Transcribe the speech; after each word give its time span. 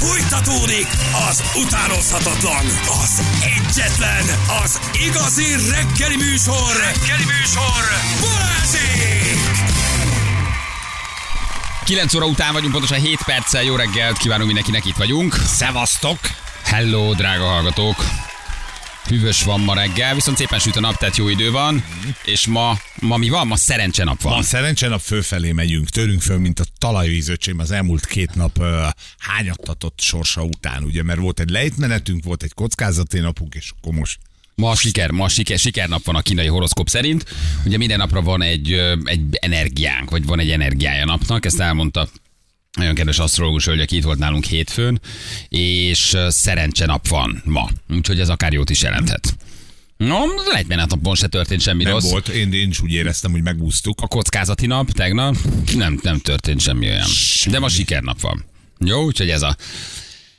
Fújtatódik 0.00 0.86
az 1.28 1.42
utánozhatatlan, 1.54 2.64
az 3.02 3.22
egyetlen, 3.42 4.24
az 4.64 4.80
igazi 4.92 5.44
reggeli 5.70 6.16
műsor, 6.16 6.72
reggeli 6.76 7.24
műsor, 7.24 7.82
Balázsék! 8.20 9.38
9 11.84 12.14
óra 12.14 12.26
után 12.26 12.52
vagyunk, 12.52 12.72
pontosan 12.72 12.98
7 12.98 13.18
perccel. 13.24 13.62
Jó 13.62 13.76
reggelt 13.76 14.16
kívánunk 14.16 14.46
mindenkinek, 14.46 14.84
itt 14.84 14.96
vagyunk. 14.96 15.34
Szevasztok! 15.46 16.18
Hello, 16.64 17.14
drága 17.14 17.44
hallgatók! 17.44 18.04
Hűvös 19.10 19.42
van 19.42 19.60
ma 19.60 19.74
reggel, 19.74 20.14
viszont 20.14 20.36
szépen 20.36 20.58
süt 20.58 20.76
a 20.76 20.80
nap, 20.80 20.96
tehát 20.96 21.16
jó 21.16 21.28
idő 21.28 21.50
van. 21.50 21.84
És 22.24 22.46
ma, 22.46 22.78
ma 23.00 23.16
mi 23.16 23.28
van? 23.28 23.46
Ma 23.46 23.56
szerencse 23.56 24.04
nap 24.04 24.22
van. 24.22 24.36
Ma 24.36 24.42
szerencsenap 24.42 25.00
fölfelé 25.00 25.52
megyünk, 25.52 25.88
törünk 25.88 26.20
föl, 26.20 26.38
mint 26.38 26.60
a 26.60 26.64
talajvízöcsém 26.78 27.58
az 27.58 27.70
elmúlt 27.70 28.06
két 28.06 28.34
nap 28.34 28.58
uh, 28.58 28.66
hányattatott 29.18 30.00
sorsa 30.00 30.42
után, 30.42 30.82
ugye, 30.82 31.02
mert 31.02 31.18
volt 31.18 31.40
egy 31.40 31.50
lejtmenetünk, 31.50 32.24
volt 32.24 32.42
egy 32.42 32.52
kockázati 32.54 33.18
napunk, 33.18 33.54
és 33.54 33.70
akkor 33.78 33.92
most 33.92 34.18
Ma 34.54 34.70
a 34.70 34.74
siker, 34.76 35.10
ma 35.10 35.24
a 35.24 35.28
siker, 35.28 35.58
sikernap 35.58 36.04
van 36.04 36.16
a 36.16 36.20
kínai 36.20 36.46
horoszkóp 36.46 36.88
szerint. 36.88 37.24
Ugye 37.64 37.76
minden 37.76 37.98
napra 37.98 38.22
van 38.22 38.42
egy, 38.42 38.72
egy 39.04 39.38
energiánk, 39.40 40.10
vagy 40.10 40.24
van 40.24 40.38
egy 40.38 40.50
energiája 40.50 41.04
napnak, 41.04 41.44
ezt 41.44 41.60
elmondta 41.60 42.08
nagyon 42.80 42.94
kedves 42.94 43.18
asztrológus 43.18 43.64
hölgy, 43.64 43.92
itt 43.92 44.02
volt 44.02 44.18
nálunk 44.18 44.44
hétfőn, 44.44 45.00
és 45.48 46.16
szerencse 46.28 46.86
nap 46.86 47.08
van 47.08 47.42
ma, 47.44 47.68
úgyhogy 47.88 48.20
ez 48.20 48.28
akár 48.28 48.52
jót 48.52 48.70
is 48.70 48.82
jelenthet. 48.82 49.36
No, 49.96 50.18
lehet, 50.48 50.66
mert 50.66 50.90
napon 50.90 51.14
se 51.14 51.26
történt 51.26 51.60
semmi 51.60 51.82
nem 51.82 51.92
rossz. 51.92 52.10
volt, 52.10 52.28
én, 52.28 52.52
én 52.52 52.68
is 52.68 52.80
úgy 52.80 52.92
éreztem, 52.92 53.30
hogy 53.30 53.42
megúsztuk. 53.42 54.00
A 54.00 54.06
kockázati 54.06 54.66
nap 54.66 54.90
tegnap 54.90 55.36
nem, 55.74 55.98
nem 56.02 56.18
történt 56.18 56.60
semmi 56.60 56.88
olyan. 56.88 57.08
De 57.50 57.58
ma 57.58 57.68
sikernap 57.68 58.20
van. 58.20 58.44
Jó, 58.78 59.04
úgyhogy 59.04 59.30
ez 59.30 59.42
a, 59.42 59.56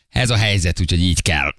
ez 0.09 0.29
a 0.29 0.35
helyzet, 0.35 0.79
úgyhogy 0.79 1.01
így 1.01 1.21
kell. 1.21 1.55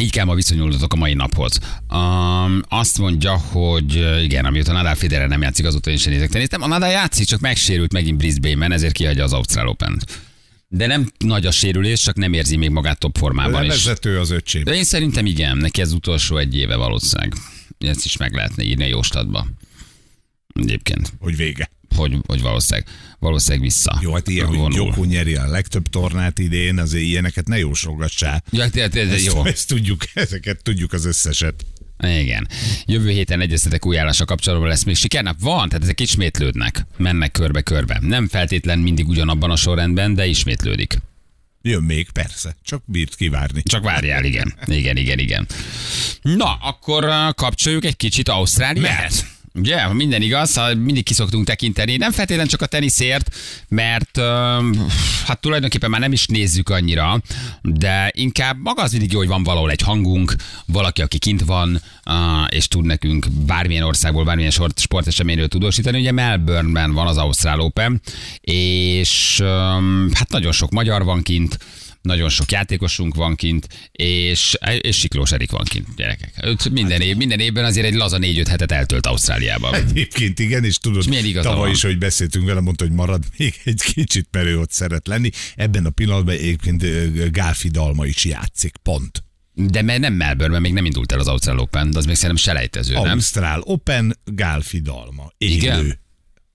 Így 0.00 0.10
kell 0.10 0.24
ma 0.24 0.34
viszonyulnotok 0.34 0.92
a 0.92 0.96
mai 0.96 1.14
naphoz. 1.14 1.58
Um, 1.90 2.62
azt 2.68 2.98
mondja, 2.98 3.36
hogy 3.36 3.96
uh, 3.96 4.22
igen, 4.22 4.44
amióta 4.44 4.72
Nadal 4.72 4.94
Federer 4.94 5.28
nem 5.28 5.42
játszik, 5.42 5.66
azóta 5.66 5.90
én 5.90 5.96
sem 5.96 6.12
nézek 6.12 6.30
tenni. 6.30 6.46
Nem, 6.50 6.62
a 6.62 6.66
Nadal 6.66 6.90
játszik, 6.90 7.26
csak 7.26 7.40
megsérült 7.40 7.92
megint 7.92 8.18
Brisbane-ben, 8.18 8.72
ezért 8.72 8.92
kihagyja 8.92 9.24
az 9.24 9.32
Ausztrál 9.32 9.68
open 9.68 10.02
De 10.68 10.86
nem 10.86 11.10
nagy 11.18 11.46
a 11.46 11.50
sérülés, 11.50 12.00
csak 12.00 12.16
nem 12.16 12.32
érzi 12.32 12.56
még 12.56 12.70
magát 12.70 12.98
top 12.98 13.16
formában 13.16 13.64
is. 13.64 13.68
Levezető 13.68 14.18
az 14.18 14.30
öcsém. 14.30 14.64
De 14.64 14.74
én 14.74 14.84
szerintem 14.84 15.26
igen, 15.26 15.56
neki 15.56 15.80
ez 15.80 15.92
utolsó 15.92 16.36
egy 16.36 16.56
éve 16.56 16.76
valószínűleg. 16.76 17.32
Ezt 17.78 18.04
is 18.04 18.16
meg 18.16 18.32
lehetne 18.32 18.62
írni 18.62 18.84
a 18.84 18.86
jóstatba. 18.86 19.46
Egyébként, 20.54 21.12
Hogy 21.20 21.36
vége. 21.36 21.70
Hogy, 21.94 22.18
hogy 22.26 22.40
valószínűleg, 22.40 22.88
valószínűleg 23.18 23.62
vissza. 23.62 23.98
Jó, 24.02 24.12
hát 24.12 24.28
ilyen, 24.28 24.46
hogy 24.46 24.56
vonul. 24.56 24.86
Joko 24.86 25.04
nyeri 25.04 25.34
a 25.34 25.46
legtöbb 25.46 25.88
tornát 25.88 26.38
idén, 26.38 26.78
azért 26.78 27.04
ilyeneket 27.04 27.48
ne 27.48 27.58
jósolgassál. 27.58 28.42
Ja, 28.50 28.68
de, 28.68 28.88
de, 28.88 29.04
de, 29.04 29.18
jó. 29.18 29.44
ezt 29.44 29.68
tudjuk, 29.68 30.02
ezeket 30.14 30.62
tudjuk 30.62 30.92
az 30.92 31.04
összeset. 31.04 31.64
Igen. 31.98 32.48
Jövő 32.86 33.10
héten 33.10 33.40
egyeztetek 33.40 33.86
új 33.86 33.98
állása 33.98 34.24
kapcsolatban 34.24 34.68
lesz 34.68 34.84
még 34.84 34.96
sikernap? 34.96 35.40
Van, 35.40 35.68
tehát 35.68 35.82
ezek 35.82 36.00
ismétlődnek. 36.00 36.86
Mennek 36.96 37.32
körbe-körbe. 37.32 37.98
Nem 38.00 38.28
feltétlen 38.28 38.78
mindig 38.78 39.08
ugyanabban 39.08 39.50
a 39.50 39.56
sorrendben, 39.56 40.14
de 40.14 40.26
ismétlődik. 40.26 40.98
Jön 41.62 41.82
még, 41.82 42.10
persze. 42.10 42.56
Csak 42.62 42.82
bírt 42.86 43.14
kivárni. 43.14 43.62
Csak 43.62 43.84
várjál, 43.84 44.24
igen. 44.24 44.54
Igen, 44.66 44.96
igen, 44.96 45.18
igen. 45.18 45.46
Na, 46.22 46.54
akkor 46.54 47.04
uh, 47.04 47.34
kapcsoljuk 47.34 47.84
egy 47.84 47.96
kicsit 47.96 48.28
Ausztráliát. 48.28 48.82
Mehet. 48.82 49.26
Ugye, 49.58 49.82
ha 49.82 49.92
minden 49.92 50.22
igaz, 50.22 50.54
ha 50.54 50.74
mindig 50.74 51.04
kiszoktunk 51.04 51.46
tekinteni, 51.46 51.96
nem 51.96 52.12
feltétlenül 52.12 52.50
csak 52.50 52.62
a 52.62 52.66
teniszért, 52.66 53.36
mert 53.68 54.20
hát 55.26 55.40
tulajdonképpen 55.40 55.90
már 55.90 56.00
nem 56.00 56.12
is 56.12 56.26
nézzük 56.26 56.68
annyira, 56.68 57.20
de 57.62 58.10
inkább 58.14 58.56
maga 58.62 58.82
az 58.82 58.90
mindig 58.90 59.12
jó, 59.12 59.18
hogy 59.18 59.28
van 59.28 59.42
valahol 59.42 59.70
egy 59.70 59.80
hangunk, 59.80 60.34
valaki, 60.66 61.02
aki 61.02 61.18
kint 61.18 61.42
van, 61.44 61.80
és 62.48 62.68
tud 62.68 62.84
nekünk 62.84 63.26
bármilyen 63.30 63.82
országból, 63.82 64.24
bármilyen 64.24 64.52
sporteseményről 64.74 65.48
tudósítani. 65.48 65.98
Ugye 65.98 66.12
Melbourneben 66.12 66.92
van 66.92 67.06
az 67.06 67.16
Ausztrál 67.16 67.60
Open, 67.60 68.00
és 68.40 69.42
hát 70.12 70.28
nagyon 70.28 70.52
sok 70.52 70.70
magyar 70.70 71.04
van 71.04 71.22
kint, 71.22 71.58
nagyon 72.04 72.28
sok 72.28 72.52
játékosunk 72.52 73.14
van 73.14 73.34
kint, 73.34 73.68
és, 73.92 74.56
és 74.80 74.98
Siklós 74.98 75.32
Erik 75.32 75.50
van 75.50 75.64
kint, 75.64 75.86
gyerekek. 75.96 76.34
Őt 76.42 76.70
minden, 76.70 77.00
év, 77.00 77.16
minden 77.16 77.40
évben 77.40 77.64
azért 77.64 77.86
egy 77.86 77.94
laza 77.94 78.18
4-5 78.20 78.46
hetet 78.48 78.72
eltölt 78.72 79.06
Ausztráliában. 79.06 79.74
Egyébként 79.74 80.38
igen, 80.38 80.64
és 80.64 80.78
tudod, 80.78 81.00
És 81.00 81.08
milyen 81.08 81.24
igaza 81.24 81.48
tavaly 81.48 81.64
van? 81.64 81.74
is, 81.74 81.82
hogy 81.82 81.98
beszéltünk 81.98 82.46
vele, 82.46 82.60
mondta, 82.60 82.84
hogy 82.84 82.92
marad 82.92 83.24
még 83.36 83.54
egy 83.64 83.82
kicsit, 83.82 84.28
mert 84.30 84.46
ő 84.46 84.58
ott 84.58 84.70
szeret 84.70 85.06
lenni. 85.06 85.30
Ebben 85.54 85.86
a 85.86 85.90
pillanatban 85.90 86.34
egyébként 86.34 86.84
Gálfi 87.30 87.68
Dalma 87.68 88.06
is 88.06 88.24
játszik, 88.24 88.76
pont. 88.76 89.24
De 89.52 89.82
mert 89.82 90.00
nem 90.00 90.14
Melbourne, 90.14 90.58
még 90.58 90.72
nem 90.72 90.84
indult 90.84 91.12
el 91.12 91.18
az 91.18 91.28
Ausztrál 91.28 91.58
Open, 91.58 91.90
de 91.90 91.98
az 91.98 92.06
még 92.06 92.14
szerintem 92.14 92.44
selejtező, 92.44 92.94
nem? 92.94 93.10
Ausztrál 93.10 93.60
Open, 93.64 94.18
Gálfi 94.24 94.80
Dalma. 94.80 95.32
Élő. 95.38 95.54
Igen? 95.54 96.02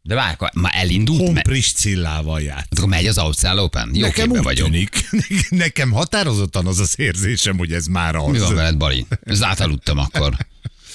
De 0.02 0.16
várj, 0.16 0.36
már 0.54 0.72
elindult? 0.76 1.20
Hompris 1.20 1.72
Cillával 1.72 2.42
játszik. 2.42 2.78
akkor 2.78 2.90
megy 2.90 3.08
az 3.08 3.18
Ausztrál 3.18 3.60
Open? 3.60 3.92
Jó 3.94 4.06
Nekem 4.06 4.30
úgy 4.30 4.44
vagyok. 4.44 4.66
tűnik. 4.70 5.10
Nekem 5.50 5.92
határozottan 5.92 6.66
az 6.68 6.80
az 6.80 6.94
érzésem, 6.98 7.58
hogy 7.58 7.74
ez 7.74 7.86
már 7.86 8.16
az. 8.16 8.32
Mi 8.32 8.40
van 8.40 8.56
veled, 8.56 8.78
Bali? 8.78 9.06
Ez 9.24 9.44
átaludtam 9.44 9.98
akkor. 9.98 10.38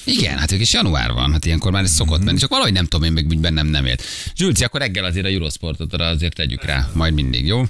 Igen, 0.04 0.38
hát 0.38 0.52
ők 0.52 0.60
is 0.60 0.72
január 0.72 1.12
van, 1.12 1.32
hát 1.32 1.44
ilyenkor 1.44 1.72
már 1.72 1.82
ez 1.82 1.90
szokott 1.92 2.24
menni, 2.24 2.38
csak 2.38 2.50
valahogy 2.50 2.72
nem 2.72 2.86
tudom, 2.86 3.06
én 3.06 3.12
még 3.12 3.40
bennem 3.40 3.66
nem 3.66 3.86
élt. 3.86 4.02
Zsülci, 4.36 4.64
akkor 4.64 4.80
reggel 4.80 5.04
azért 5.04 5.26
a 5.26 5.28
Eurosportot 5.28 5.92
arra 5.92 6.06
azért 6.06 6.34
tegyük 6.34 6.64
rá, 6.64 6.88
majd 6.92 7.14
mindig, 7.14 7.46
jó? 7.46 7.64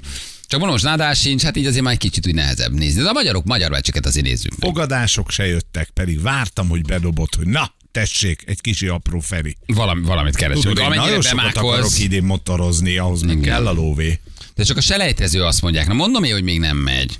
Csak 0.47 0.59
most 0.59 0.83
nádás 0.83 1.19
sincs, 1.19 1.43
hát 1.43 1.57
így 1.57 1.65
azért 1.65 1.83
már 1.83 1.93
egy 1.93 1.99
kicsit 1.99 2.27
úgy 2.27 2.33
nehezebb 2.33 2.73
nézni. 2.73 3.01
De 3.01 3.09
a 3.09 3.13
magyarok 3.13 3.45
magyar 3.45 3.71
meccseket 3.71 4.05
azért 4.05 4.25
nézzük 4.25 4.51
meg. 4.57 4.69
Fogadások 4.69 5.31
se 5.31 5.45
jöttek, 5.45 5.89
pedig 5.89 6.21
vártam, 6.21 6.67
hogy 6.67 6.81
bedobott, 6.81 7.35
hogy 7.35 7.47
na, 7.47 7.73
tessék, 7.91 8.43
egy 8.45 8.61
kicsi 8.61 8.87
apró 8.87 9.19
Feri. 9.19 9.57
Valami, 9.65 10.01
valamit 10.01 10.35
keresünk. 10.35 10.75
Tudod, 10.75 10.91
én 10.91 10.99
nagyon 10.99 11.21
sokat 11.21 11.57
akarok 11.57 11.99
idén 11.99 12.23
motorozni, 12.23 12.97
ahhoz 12.97 13.21
meg 13.21 13.39
kell 13.39 13.67
a 13.67 13.71
lóvé. 13.71 14.19
de 14.55 14.63
csak 14.63 14.77
a 14.77 14.81
selejtező 14.81 15.43
azt 15.43 15.61
mondják. 15.61 15.87
Na 15.87 15.93
mondom 15.93 16.23
én, 16.23 16.33
hogy 16.33 16.43
még 16.43 16.59
nem 16.59 16.77
megy. 16.77 17.19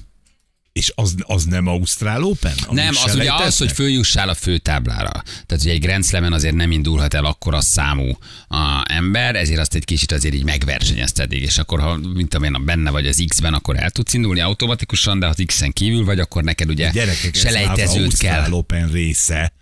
És 0.80 0.92
az, 0.96 1.16
az 1.22 1.44
nem 1.44 1.68
Ausztrál 1.68 2.24
Open? 2.24 2.54
Nem, 2.72 2.94
az 3.04 3.16
ugye 3.16 3.34
az, 3.34 3.58
hogy 3.58 3.72
följussál 3.72 4.30
a 4.30 4.34
főtáblára. 4.34 5.10
Tehát 5.46 5.64
ugye 5.64 5.72
egy 5.72 5.80
Grand 5.80 6.06
Slam-en 6.06 6.34
azért 6.34 6.56
nem 6.56 6.72
indulhat 6.72 7.14
el 7.14 7.26
akkora 7.26 7.62
számú 7.62 8.18
a 8.48 8.84
ember, 8.92 9.36
ezért 9.36 9.60
azt 9.60 9.76
egy 9.76 9.86
kicsit 9.86 10.12
azért 10.12 10.34
így 10.34 10.44
megversenyezted, 10.44 11.32
és 11.32 11.58
akkor 11.58 11.80
ha, 11.80 11.96
mint 11.96 12.34
én, 12.34 12.66
benne 12.66 12.90
vagy 12.90 13.08
az 13.08 13.24
X-ben, 13.28 13.54
akkor 13.54 13.78
el 13.78 13.90
tudsz 13.92 14.14
indulni 14.14 14.40
automatikusan, 14.40 15.20
de 15.20 15.26
ha 15.26 15.32
az 15.38 15.44
X-en 15.46 15.72
kívül 15.72 16.06
vagy, 16.06 16.20
akkor 16.20 16.44
neked 16.44 16.70
ugye 16.70 16.92
Gyerekek, 16.92 17.34
az 17.34 17.40
selejtezőt 17.40 18.04
Ausztrál 18.04 18.42
kell. 18.42 18.52
Open 18.52 18.88
része. 18.92 19.54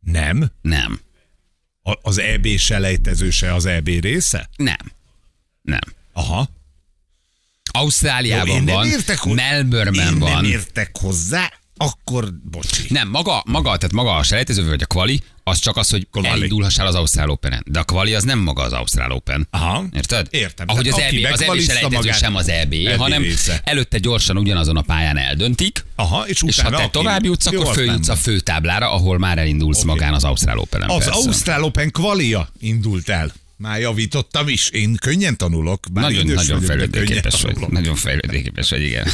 Nem? 0.00 0.50
Nem, 0.62 1.00
A- 1.82 1.98
Az 2.02 2.18
EB 2.18 2.46
selejtező 2.56 3.30
se 3.30 3.54
az 3.54 3.66
EB 3.66 3.88
része? 3.88 4.48
nem, 4.56 4.92
nem. 5.62 5.80
Aha. 6.12 6.48
Ausztráliában 7.78 8.66
Jó, 8.66 8.74
van. 8.74 8.88
Melbourneben 9.34 10.18
van. 10.18 10.32
nem 10.32 10.44
értek 10.44 10.90
hozzá, 11.00 11.52
akkor 11.76 12.28
bocsi. 12.50 12.82
Nem, 12.88 13.08
maga, 13.08 13.42
maga, 13.46 13.76
tehát 13.76 13.92
maga 13.92 14.14
a 14.16 14.22
selejtező 14.22 14.68
vagy 14.68 14.82
a 14.82 14.86
kvali, 14.86 15.20
az 15.44 15.58
csak 15.58 15.76
az, 15.76 15.90
hogy 15.90 16.06
Kvali. 16.10 16.26
elindulhassál 16.28 16.86
az 16.86 16.94
Ausztrál 16.94 17.28
Open-en. 17.30 17.64
De 17.66 17.78
a 17.78 17.82
kvali 17.84 18.14
az 18.14 18.22
nem 18.24 18.38
maga 18.38 18.62
az 18.62 18.72
Ausztrál 18.72 19.10
Open. 19.10 19.46
Aha. 19.50 19.84
Érted? 19.92 20.26
Értem. 20.30 20.66
Ahogy 20.68 20.88
az 20.88 20.98
EB, 20.98 21.32
az 21.32 21.42
EB 21.42 21.60
selejtező 21.60 22.10
sem 22.12 22.34
az 22.36 22.48
EB, 22.48 22.72
EB 22.72 22.98
hanem 22.98 23.22
része. 23.22 23.60
előtte 23.64 23.98
gyorsan 23.98 24.36
ugyanazon 24.38 24.76
a 24.76 24.82
pályán 24.82 25.16
eldöntik, 25.16 25.84
Aha, 25.96 26.26
és 26.28 26.42
és 26.46 26.58
utána 26.58 26.76
ha 26.76 26.82
te 26.82 26.88
tovább 26.88 27.24
jutsz, 27.24 27.46
akkor 27.46 27.74
följutsz 27.74 28.08
a 28.08 28.16
főtáblára, 28.16 28.90
ahol 28.92 29.18
már 29.18 29.38
elindulsz 29.38 29.78
Oké. 29.78 29.86
magán 29.86 30.14
az 30.14 30.24
Ausztrál 30.24 30.58
Open-en. 30.58 30.88
Az 30.90 31.04
persze. 31.04 31.10
Ausztrál 31.20 31.62
Open 31.62 31.90
kvalia 31.90 32.48
indult 32.60 33.08
el. 33.08 33.32
Már 33.56 33.80
javítottam 33.80 34.48
is. 34.48 34.68
Én 34.68 34.96
könnyen 34.96 35.36
tanulok. 35.36 35.86
Bár 35.92 36.04
Nagyon, 36.04 36.24
idős 36.24 36.34
nagyon 36.34 36.54
vagyok, 36.54 36.64
fejlődőképes 36.70 37.42
vagy. 37.42 37.52
tanulok. 37.52 37.70
Nagyon 37.72 37.94
fejlődőképes 37.94 38.70
vagy, 38.70 38.82
igen. 38.82 39.06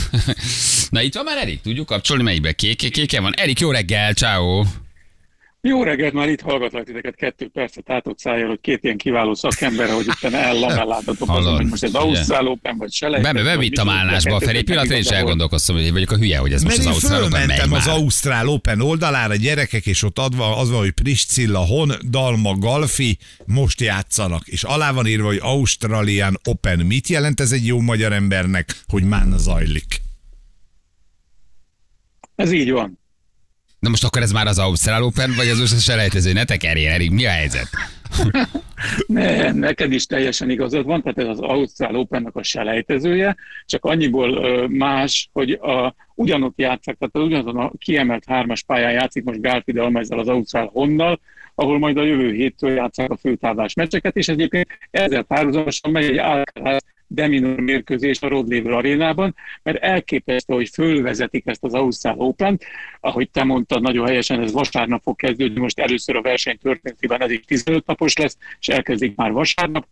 Na 0.90 1.02
itt 1.02 1.14
van 1.14 1.24
már 1.24 1.36
Erik, 1.36 1.60
tudjuk 1.60 1.86
kapcsolni 1.86 2.22
melyikbe? 2.22 2.52
Kék, 2.52 2.90
kéke 2.90 3.20
van. 3.20 3.32
Erik, 3.36 3.60
jó 3.60 3.70
reggel, 3.70 4.12
ciao. 4.12 4.64
Jó 5.62 5.82
reggelt, 5.82 6.12
már 6.12 6.28
itt 6.28 6.40
hallgatlak 6.40 6.84
titeket 6.84 7.14
kettő 7.14 7.48
percet 7.48 7.90
átott 7.90 8.18
szájjal, 8.18 8.48
hogy 8.48 8.60
két 8.60 8.84
ilyen 8.84 8.96
kiváló 8.96 9.34
szakember, 9.34 9.88
hogy 9.88 10.06
itt 10.06 10.32
ellamellátatok 10.32 11.28
azon, 11.28 11.56
hogy 11.56 11.66
most 11.66 11.82
ez 11.82 11.90
ugye? 11.90 11.98
Ausztrál 11.98 12.46
Open 12.46 12.76
vagy 12.76 12.98
be, 13.00 13.32
vagy 13.32 13.42
bevittem 13.42 13.88
állásba 13.88 14.40
felé. 14.40 14.62
Pillanatra 14.62 14.94
én 14.94 15.00
is 15.00 15.08
elgondolkoztam, 15.08 15.76
hogy 15.76 15.92
vagyok 15.92 16.10
a 16.10 16.16
hülye, 16.16 16.38
hogy 16.38 16.52
ez 16.52 16.62
most 16.62 16.76
Mert 16.76 16.88
az 16.88 16.94
Ausztrál 16.94 17.22
Open 17.22 17.46
megy 17.46 17.58
az 17.58 17.68
már. 17.68 17.88
Ausztrál 17.88 18.48
Open 18.48 18.80
oldalára, 18.80 19.34
gyerekek, 19.36 19.86
és 19.86 20.02
ott 20.02 20.18
adva, 20.18 20.56
az 20.56 20.70
van, 20.70 20.78
hogy 20.78 20.90
Priscilla 20.90 21.66
Hon, 21.66 21.92
Dalma 22.10 22.54
Galfi 22.58 23.18
most 23.44 23.80
játszanak, 23.80 24.46
és 24.46 24.62
alá 24.62 24.92
van 24.92 25.06
írva, 25.06 25.26
hogy 25.26 25.40
Australian 25.42 26.40
Open. 26.44 26.78
Mit 26.78 27.08
jelent 27.08 27.40
ez 27.40 27.52
egy 27.52 27.66
jó 27.66 27.80
magyar 27.80 28.12
embernek, 28.12 28.76
hogy 28.88 29.04
mána 29.04 29.38
zajlik? 29.38 30.00
Ez 32.34 32.52
így 32.52 32.70
van. 32.70 32.99
Na 33.80 33.88
most 33.88 34.04
akkor 34.04 34.22
ez 34.22 34.32
már 34.32 34.46
az 34.46 34.58
Ausztrál 34.58 35.02
Open, 35.02 35.32
vagy 35.36 35.48
az 35.48 35.60
a 35.60 35.66
selejtező? 35.66 36.32
Ne 36.32 36.44
tekerjél, 36.44 36.90
Erik, 36.90 37.10
mi 37.10 37.26
a 37.26 37.30
helyzet? 37.30 37.68
Ne, 39.06 39.52
neked 39.52 39.92
is 39.92 40.06
teljesen 40.06 40.50
igazad 40.50 40.84
van, 40.84 41.02
tehát 41.02 41.18
ez 41.18 41.26
az 41.26 41.40
Ausztrál 41.40 41.94
Opennek 41.94 42.36
a 42.36 42.42
selejtezője, 42.42 43.36
csak 43.66 43.84
annyiból 43.84 44.68
más, 44.68 45.28
hogy 45.32 45.50
a, 45.50 45.94
ugyanott 46.14 46.58
játszák, 46.58 46.96
tehát 46.98 47.28
ugyanazon 47.28 47.56
a 47.56 47.72
kiemelt 47.78 48.24
hármas 48.26 48.62
pályán 48.62 48.92
játszik 48.92 49.24
most 49.24 49.40
Gálfi 49.40 49.72
Dalmezzel 49.72 50.18
az 50.18 50.28
Ausztrál 50.28 50.70
Honnal, 50.72 51.20
ahol 51.54 51.78
majd 51.78 51.96
a 51.96 52.04
jövő 52.04 52.32
héttől 52.32 52.70
játszák 52.70 53.10
a 53.10 53.16
főtáblás 53.16 53.74
meccseket, 53.74 54.16
és 54.16 54.28
egyébként 54.28 54.68
ezzel 54.90 55.22
párhuzamosan 55.22 55.90
megy 55.90 56.04
egy 56.04 56.18
Alcaraz 56.18 56.84
Deminor 57.12 57.60
mérkőzés 57.60 58.20
a 58.20 58.28
Rod 58.28 58.48
Laver 58.52 58.72
arénában, 58.72 59.34
mert 59.62 59.82
elképesztő, 59.82 60.54
hogy 60.54 60.68
fölvezetik 60.68 61.46
ezt 61.46 61.64
az 61.64 61.74
Ausztrál 61.74 62.14
open 62.18 62.60
ahogy 63.00 63.30
te 63.30 63.44
mondtad, 63.44 63.82
nagyon 63.82 64.06
helyesen 64.06 64.40
ez 64.40 64.52
vasárnap 64.52 65.02
fog 65.02 65.16
kezdődni, 65.16 65.60
most 65.60 65.78
először 65.78 66.16
a 66.16 66.22
verseny 66.22 66.58
történetében 66.58 67.22
ez 67.22 67.30
így 67.30 67.44
15 67.46 67.86
napos 67.86 68.16
lesz, 68.16 68.36
és 68.60 68.68
elkezdik 68.68 69.16
már 69.16 69.32
vasárnap, 69.32 69.86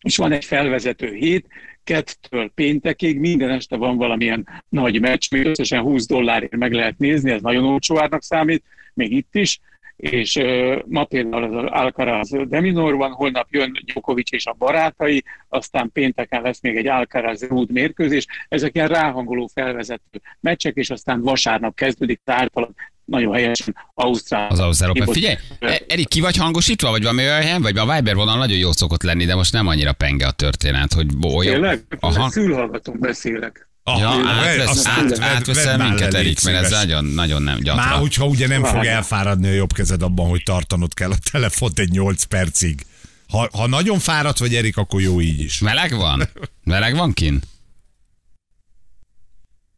és 0.00 0.16
van 0.16 0.32
egy 0.32 0.44
felvezető 0.44 1.12
hét, 1.14 1.46
kettől 1.84 2.50
péntekig, 2.54 3.18
minden 3.18 3.50
este 3.50 3.76
van 3.76 3.96
valamilyen 3.96 4.48
nagy 4.68 5.00
meccs, 5.00 5.30
még 5.30 5.46
összesen 5.46 5.82
20 5.82 6.06
dollárért 6.06 6.56
meg 6.56 6.72
lehet 6.72 6.98
nézni, 6.98 7.30
ez 7.30 7.42
nagyon 7.42 7.64
olcsó 7.64 8.00
árnak 8.00 8.22
számít, 8.22 8.64
még 8.94 9.12
itt 9.12 9.34
is, 9.34 9.60
és 9.96 10.40
ma 10.86 11.04
például 11.04 11.42
az 11.42 11.64
Alcaraz 11.70 12.30
Deminor 12.48 12.96
van, 12.96 13.10
holnap 13.10 13.46
jön 13.50 13.82
Djokovic 13.84 14.32
és 14.32 14.46
a 14.46 14.54
barátai, 14.58 15.24
aztán 15.48 15.90
pénteken 15.92 16.42
lesz 16.42 16.60
még 16.60 16.76
egy 16.76 16.86
Alcaraz 16.86 17.42
Rúd 17.42 17.72
mérkőzés. 17.72 18.26
Ezek 18.48 18.74
ilyen 18.74 18.88
ráhangoló 18.88 19.50
felvezető 19.54 20.20
meccsek, 20.40 20.74
és 20.76 20.90
aztán 20.90 21.20
vasárnap 21.20 21.74
kezdődik 21.74 22.20
általában 22.24 22.74
nagyon 23.04 23.34
helyesen 23.34 23.76
Ausztrál. 23.94 24.48
Az 24.48 24.60
Ausztrál 24.60 24.90
Open. 24.90 25.06
Figyelj, 25.06 25.34
e- 25.58 25.82
Erik, 25.88 26.08
ki 26.08 26.20
vagy 26.20 26.36
hangosítva, 26.36 26.90
vagy 26.90 27.02
valami 27.02 27.22
olyan 27.22 27.40
helyen, 27.40 27.62
vagy 27.62 27.78
a 27.78 27.94
Viber 27.94 28.14
vonal 28.14 28.38
nagyon 28.38 28.58
jó 28.58 28.72
szokott 28.72 29.02
lenni, 29.02 29.24
de 29.24 29.34
most 29.34 29.52
nem 29.52 29.66
annyira 29.66 29.92
penge 29.92 30.26
a 30.26 30.30
történet, 30.30 30.92
hogy 30.92 31.06
olyan. 31.34 31.52
Tényleg? 31.52 31.80
Aha. 32.00 32.30
Fülhallgatón 32.30 32.96
beszélek. 33.00 33.65
Ah, 33.88 33.98
Ja, 33.98 34.28
átvesz, 34.28 34.86
át, 34.86 35.18
átveszel 35.20 35.78
minket, 35.78 36.14
Erik, 36.14 36.44
mert 36.44 36.64
ez 36.64 36.70
nagyon, 36.70 37.04
nagyon 37.04 37.42
nem 37.42 37.58
gyatra. 37.58 37.84
Már, 37.84 37.98
hogyha 37.98 38.26
ugye 38.26 38.46
nem 38.46 38.64
fog 38.64 38.84
elfáradni 38.84 39.48
a 39.48 39.52
jobb 39.52 39.72
kezed 39.72 40.02
abban, 40.02 40.28
hogy 40.28 40.42
tartanod 40.42 40.94
kell 40.94 41.10
a 41.10 41.16
telefont 41.30 41.78
egy 41.78 41.90
8 41.90 42.22
percig. 42.22 42.86
Ha, 43.28 43.48
ha 43.52 43.66
nagyon 43.66 43.98
fáradt 43.98 44.38
vagy, 44.38 44.54
Erik, 44.54 44.76
akkor 44.76 45.00
jó 45.00 45.20
így 45.20 45.40
is. 45.40 45.58
Meleg 45.58 45.94
van? 45.94 46.28
Meleg 46.64 46.94
van 46.96 47.12
kin? 47.12 47.40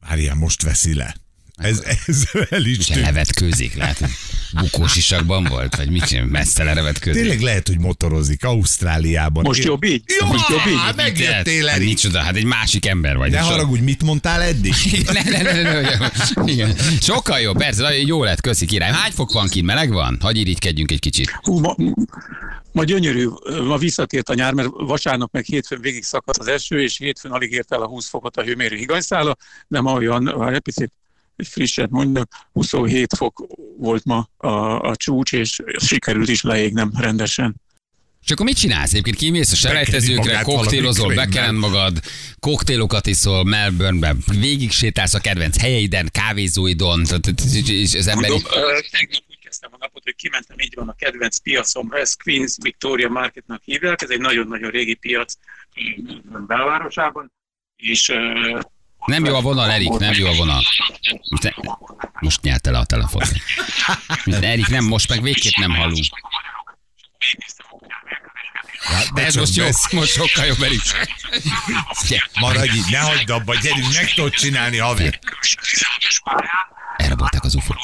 Várjál, 0.09 0.35
most 0.35 0.63
veszi 0.63 0.95
le. 0.95 1.17
Ez, 1.59 1.83
ez 2.07 2.23
el 2.51 2.65
is 2.65 2.87
tűnt. 2.87 3.01
levetkőzik, 3.01 3.75
lehet, 3.75 3.99
hogy 3.99 4.09
bukós 4.53 4.97
isakban 4.97 5.45
volt, 5.45 5.77
vagy 5.77 5.91
mit 5.91 6.05
csinál, 6.07 6.25
messzele 6.27 6.75
levetkőzik. 6.75 7.21
Tényleg 7.21 7.41
lehet, 7.41 7.69
hogy 7.69 7.79
motorozik 7.79 8.45
Ausztráliában. 8.45 9.45
Most 9.45 9.65
jobb 9.65 9.85
így? 9.85 10.03
Jó, 10.21 10.27
Most 10.27 10.49
jobb 10.49 10.67
így? 10.69 10.79
hát 10.79 10.97
megjöttél, 10.97 11.67
Hát 11.67 11.77
Erik. 11.77 11.89
micsoda, 11.89 12.21
hát 12.21 12.37
egy 12.37 12.45
másik 12.45 12.87
ember 12.87 13.17
vagy. 13.17 13.31
Ne 13.31 13.39
haragudj, 13.39 13.83
mit 13.83 14.03
mondtál 14.03 14.43
eddig? 14.43 14.75
ne, 15.13 15.23
ne, 15.23 15.43
ne, 15.43 15.63
ne, 15.63 15.81
ne, 15.81 16.11
igen. 16.53 16.75
Sokkal 17.01 17.41
jobb, 17.41 17.57
persze, 17.57 17.99
jó 17.99 18.23
lett, 18.25 18.41
köszi 18.41 18.67
király. 18.67 18.91
Hány 18.93 19.13
fok 19.13 19.33
van 19.33 19.49
kint, 19.49 19.67
meleg 19.67 19.93
van? 19.93 20.19
Hagy 20.21 20.37
irigykedjünk 20.37 20.91
egy 20.91 21.01
kicsit. 21.01 21.31
Hú, 21.43 21.59
ma, 21.59 21.77
ma 22.73 22.85
gyönyörű, 22.85 23.27
ma 23.67 23.77
visszatért 23.77 24.29
a 24.29 24.35
nyár, 24.35 24.53
mert 24.53 24.69
vasárnap 24.73 25.33
meg 25.33 25.45
hétfőn 25.45 25.81
végig 25.81 26.05
szakadt 26.05 26.39
az 26.39 26.47
eső, 26.47 26.83
és 26.83 26.99
hétfőn 26.99 27.33
alig 27.33 27.53
ért 27.53 27.73
el 27.73 27.83
a 27.83 27.87
20 27.87 28.09
fokot 28.09 28.37
a 28.37 28.43
hőmérő 28.43 28.77
higanyszála, 28.77 29.37
de 29.69 29.81
ma 29.81 29.93
olyan, 29.93 30.53
egy 30.55 30.91
picit 31.39 31.53
frisset 31.53 31.91
mondjak, 31.91 32.29
27 32.53 33.15
fok 33.17 33.47
volt 33.79 34.05
ma 34.05 34.29
a, 34.37 34.81
a 34.81 34.97
csúcs, 34.97 35.33
és 35.33 35.63
sikerült 35.77 36.29
is 36.29 36.43
leégnem 36.43 36.91
rendesen. 36.97 37.55
És 38.25 38.31
akkor 38.31 38.47
mit 38.47 38.57
csinálsz? 38.57 38.91
Egyébként 38.91 39.17
kimész 39.17 39.53
a 39.53 39.57
selejtezőkre, 39.57 40.43
koktélozol, 40.43 41.07
valami 41.07 41.27
bekelend 41.27 41.59
magad, 41.59 42.01
koktélokat 42.41 43.07
iszol 43.07 43.45
Melbourneben, 43.45 44.23
végig 44.41 44.71
sétálsz 44.71 45.15
a 45.15 45.21
kedvenc 45.21 45.61
helyeiden, 45.61 46.09
kávézóidon, 46.13 47.03
és 47.67 47.95
az 47.95 48.07
emberi... 48.07 48.43
Tegnap 48.91 49.23
úgy 49.29 49.39
kezdtem 49.43 49.71
a 49.73 49.77
napot, 49.79 50.03
hogy 50.03 50.15
kimentem, 50.15 50.59
így 50.59 50.75
van 50.75 50.89
a 50.89 50.95
kedvenc 50.95 51.39
piacomra, 51.39 51.99
ez 51.99 52.15
Queens 52.15 52.57
Victoria 52.63 53.09
Marketnak 53.09 53.63
hívják, 53.65 54.03
ez 54.03 54.11
egy 54.11 54.21
nagyon-nagyon 54.21 54.71
régi 54.71 54.95
piac 54.95 55.35
belvárosában, 56.47 57.33
és 57.77 58.13
Nem 59.07 59.25
jó 59.25 59.35
a 59.35 59.41
vonal, 59.41 59.71
Erik, 59.71 59.89
nem 59.89 60.13
jó 60.13 60.27
a 60.27 60.35
vonal. 60.35 60.63
Most, 61.29 61.43
ne, 61.43 61.51
most 62.21 62.43
nyerte 62.43 62.71
le 62.71 62.79
a 62.79 62.85
telefon. 62.85 63.23
Erik, 64.25 64.69
nem, 64.69 64.85
most 64.85 65.09
meg 65.09 65.23
végképp 65.23 65.55
nem 65.55 65.75
hallunk. 65.75 66.05
De 69.15 69.25
ez 69.25 69.35
most 69.35 69.57
jó, 69.57 69.65
most 69.91 70.13
sokkal 70.13 70.45
jobb, 70.45 70.63
Erik. 70.63 70.81
Maradj 72.41 72.77
így, 72.77 72.91
ne 72.91 72.99
hagyd 72.99 73.31
abba, 73.31 73.55
gyerünk, 73.55 73.95
meg 73.95 74.15
tudod 74.15 74.33
csinálni, 74.33 74.79
haver. 74.79 75.19
Elrabolták 76.97 77.45
az 77.45 77.55
ufo 77.55 77.75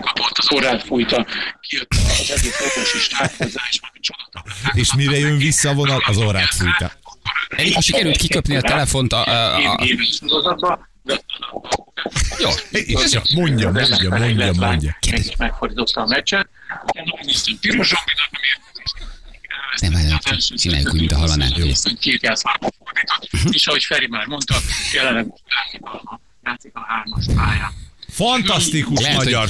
kapott, 0.00 0.38
az 0.38 0.52
orrát 0.52 0.82
fújta, 0.82 1.26
kijött 1.60 1.94
az 1.94 2.30
egész 2.36 2.60
okos 2.60 2.94
és. 2.94 3.10
És 4.72 4.94
mire 4.94 5.18
jön 5.18 5.38
vissza 5.38 5.68
a 5.68 5.74
vonal, 5.74 6.02
az 6.06 6.18
orrát 6.18 6.54
fújta. 6.54 6.92
Erik, 7.48 7.74
most 7.74 7.86
sikerült 7.86 8.16
kiköpni 8.16 8.56
a 8.56 8.60
telefont 8.60 9.12
a... 9.12 9.26
a, 9.26 9.72
a, 9.72 9.84
jó, 12.38 12.50
És 12.70 13.10
csak 13.10 13.24
mondja, 13.34 13.70
mondja, 13.70 14.10
mondja, 14.10 14.52
mondja. 14.52 14.96
És 15.12 15.36
megfordította 15.36 16.00
a 16.00 16.06
meccset. 16.06 16.48
Megnéztem 16.94 17.58
piros 17.60 17.92
mérkőzést. 17.92 18.96
Nem, 19.80 19.92
hát 20.10 20.56
csináljuk 20.56 20.92
úgy, 20.92 21.00
mint 21.00 21.12
a. 21.12 21.16
Jó. 21.56 21.66
Fordított. 22.78 23.28
És 23.50 23.66
ahogy 23.66 23.84
Feri 23.84 24.06
már 24.06 24.26
mondta, 24.26 24.54
jelenleg 24.92 25.26
játszik 26.44 26.70
a 26.74 26.80
hármas 26.88 27.24
pályán. 27.36 27.72
Fantasztikus 28.16 29.00
Lehet, 29.00 29.16
magyar 29.16 29.48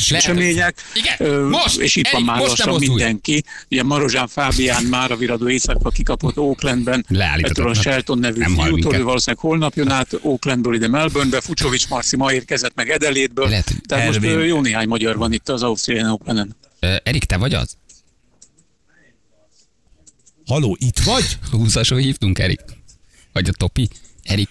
Ö, 1.18 1.48
most, 1.48 1.78
és 1.78 1.96
itt 1.96 2.08
van 2.08 2.22
már 2.22 2.38
most 2.38 2.48
lassan 2.48 2.78
mindenki. 2.78 3.44
Ugye 3.70 3.82
Marozsán 3.82 4.28
Fábián 4.28 4.84
már 4.84 5.10
a 5.10 5.16
viradó 5.16 5.48
éjszaka 5.48 5.90
kikapott 5.90 6.38
Oaklandben. 6.38 7.06
A 7.54 7.74
Shelton 7.74 8.18
nevű 8.18 8.42
fiútól, 8.42 8.94
ő 8.94 9.02
valószínűleg 9.02 9.44
holnap 9.44 9.74
jön 9.74 9.90
át 9.90 10.18
Oaklandból 10.22 10.74
ide 10.74 10.88
Melbournebe. 10.88 11.40
Fucsovics 11.40 11.88
Marci 11.88 12.16
ma 12.16 12.32
érkezett 12.32 12.74
meg 12.74 12.90
Edelétből. 12.90 13.48
Lehet, 13.48 13.72
Tehát 13.86 14.06
most 14.06 14.18
Ervin. 14.18 14.38
ö, 14.38 14.44
jó 14.44 14.60
néhány 14.60 14.88
magyar 14.88 15.16
van 15.16 15.32
itt 15.32 15.48
az 15.48 15.62
Openen. 15.62 16.56
Ö, 16.80 16.96
Erik, 17.02 17.24
te 17.24 17.36
vagy 17.36 17.54
az? 17.54 17.76
Haló, 20.46 20.76
itt 20.80 20.98
vagy? 20.98 21.38
20-asról 21.52 21.98
hívtunk, 21.98 22.38
Erik? 22.38 22.60
Vagy 23.32 23.48
a 23.48 23.52
Topi? 23.52 23.88
Erik? 24.22 24.48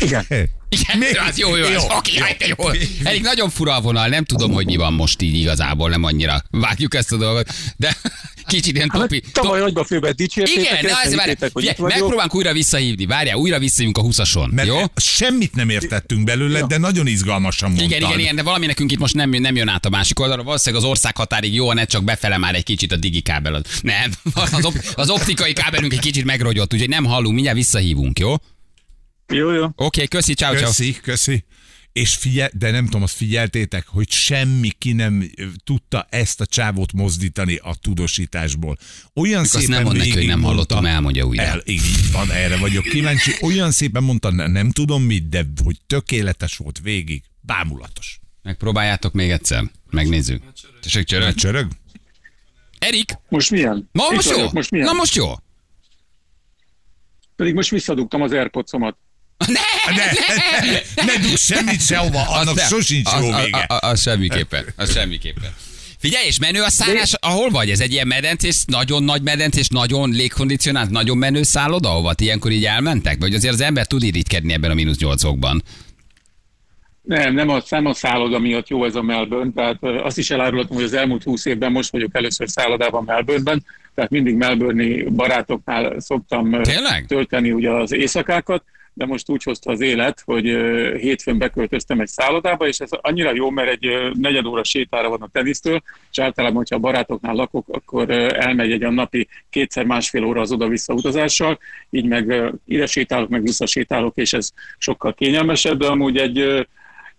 Igen. 0.00 0.26
Igen, 0.70 0.98
Mi? 0.98 1.06
az 1.28 1.38
jó, 1.38 1.56
jó, 1.56 1.68
Jó. 1.68 1.80
Oké, 1.96 2.12
jó. 2.16 2.24
hát 2.24 2.46
jó. 2.46 2.68
Erik, 3.04 3.22
nagyon 3.22 3.50
fura 3.50 3.74
a 3.74 3.80
vonal, 3.80 4.08
nem 4.08 4.24
tudom, 4.24 4.52
hogy 4.52 4.66
mi 4.66 4.76
van 4.76 4.92
most 4.92 5.22
így 5.22 5.34
igazából, 5.34 5.90
nem 5.90 6.04
annyira 6.04 6.42
vágjuk 6.50 6.94
ezt 6.94 7.12
a 7.12 7.16
dolgot, 7.16 7.48
de 7.76 7.96
kicsit 8.46 8.76
ilyen 8.76 8.88
Topi. 8.88 9.22
Hát, 9.24 9.32
tavaly 9.32 9.60
nagyba 9.60 9.84
főben 9.84 10.12
dicsértétek, 10.16 10.64
Igen, 10.64 10.82
de 10.82 10.92
az, 11.04 11.14
várj, 11.14 11.32
megpróbálunk 11.78 12.34
újra 12.34 12.52
visszahívni. 12.52 13.06
Várjál, 13.06 13.36
újra 13.36 13.58
visszajunk 13.58 13.98
a 13.98 14.02
20-ason. 14.02 14.50
Mert 14.50 14.68
Jó? 14.68 14.82
semmit 14.96 15.54
nem 15.54 15.68
értettünk 15.68 16.24
belőle, 16.24 16.62
de 16.62 16.78
nagyon 16.78 17.06
izgalmasan 17.06 17.68
mondtad. 17.68 17.90
Igen, 17.90 18.02
igen, 18.08 18.18
igen, 18.18 18.36
de 18.36 18.42
valami 18.42 18.66
nekünk 18.66 18.92
itt 18.92 18.98
most 18.98 19.14
nem, 19.14 19.30
nem 19.30 19.56
jön 19.56 19.68
át 19.68 19.84
a 19.86 19.90
másik 19.90 20.20
oldalra. 20.20 20.42
Valószínűleg 20.42 20.84
az 20.84 20.90
ország 20.90 21.16
határig 21.16 21.54
jó, 21.54 21.72
ne 21.72 21.84
csak 21.84 22.04
befele 22.04 22.38
már 22.38 22.54
egy 22.54 22.64
kicsit 22.64 22.92
a 22.92 22.96
digi 22.96 23.20
kábel. 23.20 23.62
Nem, 23.82 24.10
az, 24.52 24.64
op, 24.64 24.74
az 24.94 25.10
optikai 25.10 25.52
kábelünk 25.52 25.92
egy 25.92 26.00
kicsit 26.00 26.24
megrogyott, 26.24 26.72
úgyhogy 26.72 26.88
nem 26.88 27.04
hallunk, 27.04 27.34
mindjárt 27.34 27.56
visszahívunk, 27.58 28.18
jó? 28.18 28.34
Oké, 29.30 29.38
Jó, 29.38 29.50
jó. 29.52 29.66
okay, 29.76 30.08
köszi, 30.08 30.34
ciao, 30.34 30.52
ciao. 30.54 30.64
Köszi, 30.66 30.92
köszi. 31.00 31.44
És 31.92 32.14
figyel, 32.14 32.50
de 32.52 32.70
nem 32.70 32.84
tudom, 32.84 33.02
azt 33.02 33.16
figyeltétek, 33.16 33.86
hogy 33.86 34.10
semmi 34.10 34.70
ki 34.78 34.92
nem 34.92 35.30
tudta 35.64 36.06
ezt 36.10 36.40
a 36.40 36.46
csávót 36.46 36.92
mozdítani 36.92 37.56
a 37.56 37.74
tudósításból. 37.80 38.76
Olyan 39.14 39.40
Azt 39.40 39.50
szépen 39.50 39.68
nem 39.70 39.82
mond 39.82 39.96
neki, 39.96 40.12
hogy 40.12 40.26
nem 40.26 40.42
hallottam, 40.42 40.84
elmondja 40.86 41.24
újra. 41.24 41.42
El, 41.42 41.62
így 41.66 42.10
van, 42.12 42.30
erre 42.30 42.56
vagyok 42.56 42.84
kíváncsi. 42.84 43.32
Olyan 43.40 43.70
szépen 43.70 44.02
mondta, 44.02 44.30
ne- 44.30 44.46
nem 44.46 44.70
tudom 44.70 45.02
mit, 45.02 45.28
de 45.28 45.44
hogy 45.64 45.76
tökéletes 45.86 46.56
volt 46.56 46.80
végig. 46.82 47.22
Bámulatos. 47.40 48.20
Megpróbáljátok 48.42 49.12
még 49.12 49.30
egyszer. 49.30 49.64
Megnézzük. 49.90 50.42
Tessék, 50.80 51.04
csörög. 51.04 51.34
Csörög? 51.34 51.68
Erik, 52.78 53.18
Most 53.28 53.50
milyen? 53.50 53.88
ma 53.92 54.04
Itt 54.08 54.14
most 54.14 54.28
jó? 54.30 54.36
vagyok, 54.36 54.52
Most 54.52 54.70
milyen? 54.70 54.86
Na 54.86 54.92
most 54.92 55.14
jó. 55.14 55.32
Pedig 57.36 57.54
most 57.54 57.70
visszadugtam 57.70 58.22
az 58.22 58.32
Airpods-omat. 58.32 58.96
Ne, 59.46 59.94
Ne, 59.96 60.04
ne, 60.70 61.04
ne 61.04 61.18
dugd 61.18 61.38
semmit 61.38 61.82
sehova, 61.86 62.28
annak 62.28 62.54
nem. 62.54 62.66
sosincs 62.66 63.06
Az- 63.14 63.22
jó 63.24 63.30
a- 63.30 63.44
vége. 63.44 63.56
a- 63.58 63.74
a- 63.74 63.88
Az 63.90 64.00
semmiképpen. 64.02 64.64
Az 64.76 64.92
semmiképpen. 64.92 65.50
Figyelj, 65.98 66.26
és 66.26 66.38
menő 66.38 66.62
a 66.62 66.70
szállás, 66.70 67.12
ahol 67.20 67.50
vagy? 67.50 67.70
Ez 67.70 67.80
egy 67.80 67.92
ilyen 67.92 68.06
medencés, 68.06 68.62
nagyon 68.66 69.02
nagy 69.02 69.22
medencés, 69.22 69.68
nagyon 69.68 70.10
légkondicionált, 70.10 70.90
nagyon 70.90 71.18
menő 71.18 71.42
szálloda, 71.42 71.88
ahova 71.88 72.14
ti 72.14 72.24
ilyenkor 72.24 72.50
így 72.50 72.64
elmentek? 72.64 73.16
Vagy 73.18 73.34
azért 73.34 73.52
az 73.52 73.60
ember 73.60 73.86
tud 73.86 74.02
irigykedni 74.02 74.52
ebben 74.52 74.70
a 74.70 74.74
mínusz 74.74 74.98
nyolcokban? 74.98 75.62
Nem, 77.02 77.34
nem 77.34 77.48
a, 77.48 77.62
nem 77.68 77.86
a 77.86 77.94
szálloda 77.94 78.38
miatt 78.38 78.68
jó 78.68 78.84
ez 78.84 78.94
a 78.94 79.02
Melbourne, 79.02 79.50
tehát 79.54 79.76
azt 79.82 80.18
is 80.18 80.30
elárulhatom, 80.30 80.76
hogy 80.76 80.84
az 80.84 80.92
elmúlt 80.94 81.22
húsz 81.22 81.44
évben 81.44 81.72
most 81.72 81.90
vagyok 81.90 82.10
először 82.14 82.48
szállodában 82.50 83.04
Melbourneben, 83.04 83.64
tehát 83.94 84.10
mindig 84.10 84.34
melbourne 84.34 85.04
barátoknál 85.10 86.00
szoktam 86.00 86.62
Tényleg? 86.62 87.04
tölteni 87.08 87.52
ugye 87.52 87.70
az 87.70 87.92
éjszakákat, 87.92 88.64
de 88.92 89.06
most 89.06 89.28
úgy 89.28 89.42
hozta 89.42 89.70
az 89.70 89.80
élet, 89.80 90.22
hogy 90.24 90.44
hétfőn 91.00 91.38
beköltöztem 91.38 92.00
egy 92.00 92.08
szállodába, 92.08 92.66
és 92.66 92.78
ez 92.78 92.90
annyira 92.90 93.34
jó, 93.34 93.50
mert 93.50 93.70
egy 93.70 94.10
negyed 94.12 94.46
óra 94.46 94.64
sétára 94.64 95.08
van 95.08 95.22
a 95.22 95.28
tenisztől, 95.32 95.82
és 96.10 96.18
általában, 96.18 96.56
hogyha 96.56 96.76
a 96.76 96.78
barátoknál 96.78 97.34
lakok, 97.34 97.68
akkor 97.68 98.10
elmegy 98.10 98.72
egy 98.72 98.82
a 98.82 98.90
napi 98.90 99.28
kétszer 99.50 99.84
másfél 99.84 100.24
óra 100.24 100.40
az 100.40 100.52
oda-vissza 100.52 100.94
utazással, 100.94 101.58
így 101.90 102.06
meg 102.06 102.52
ide 102.64 102.86
sétálok, 102.86 103.28
meg 103.28 103.42
visszasétálok, 103.42 104.16
és 104.16 104.32
ez 104.32 104.50
sokkal 104.78 105.14
kényelmesebb, 105.14 105.78
de 105.78 105.86
amúgy 105.86 106.16
egy 106.16 106.66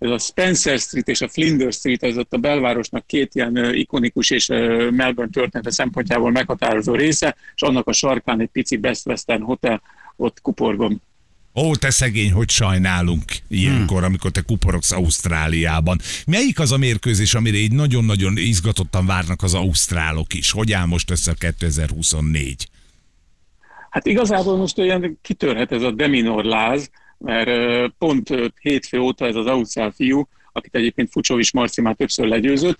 ez 0.01 0.10
a 0.10 0.18
Spencer 0.18 0.80
Street 0.80 1.08
és 1.08 1.22
a 1.22 1.28
Flinders 1.28 1.75
Street, 1.75 2.04
ez 2.04 2.18
ott 2.18 2.34
a 2.34 2.38
belvárosnak 2.38 3.06
két 3.08 3.36
ilyen 3.36 3.74
ikonikus 3.74 4.30
és 4.30 4.48
Melbourne 4.48 5.32
története 5.32 5.72
szempontjából 5.72 6.32
meghatározó 6.32 6.96
része, 6.96 7.36
és 7.56 7.62
annak 7.62 7.88
a 7.88 7.94
sarkán 7.94 8.42
egy 8.42 8.50
pici 8.50 8.78
Best 8.78 9.08
Western 9.08 9.42
Hotel, 9.42 9.82
ott 10.16 10.42
kuporgom. 10.42 11.01
Ó, 11.55 11.75
te 11.75 11.89
szegény, 11.89 12.31
hogy 12.31 12.50
sajnálunk 12.50 13.24
ilyenkor, 13.48 14.03
amikor 14.03 14.31
te 14.31 14.41
kuporogsz 14.41 14.91
Ausztráliában. 14.91 16.00
Melyik 16.25 16.60
az 16.60 16.72
a 16.72 16.77
mérkőzés, 16.77 17.34
amire 17.34 17.58
így 17.58 17.72
nagyon-nagyon 17.72 18.38
izgatottan 18.38 19.05
várnak 19.05 19.43
az 19.43 19.53
ausztrálok 19.53 20.34
is? 20.34 20.51
Hogy 20.51 20.72
áll 20.72 20.86
most 20.86 21.12
össze 21.12 21.31
a 21.31 21.34
2024? 21.34 22.67
Hát 23.89 24.05
igazából 24.05 24.58
most 24.58 24.77
olyan 24.77 25.20
kitörhet 25.22 25.72
ez 25.72 25.81
a 25.81 25.91
Deminor 25.91 26.43
láz, 26.43 26.89
mert 27.17 27.50
pont 27.98 28.29
hétfő 28.60 29.00
óta 29.00 29.25
ez 29.25 29.36
az 29.36 29.46
ausztrál 29.46 29.91
fiú, 29.91 30.27
akit 30.51 30.75
egyébként 30.75 31.10
Fucsovics 31.12 31.53
Marci 31.53 31.81
már 31.81 31.96
többször 31.96 32.27
legyőzött, 32.27 32.79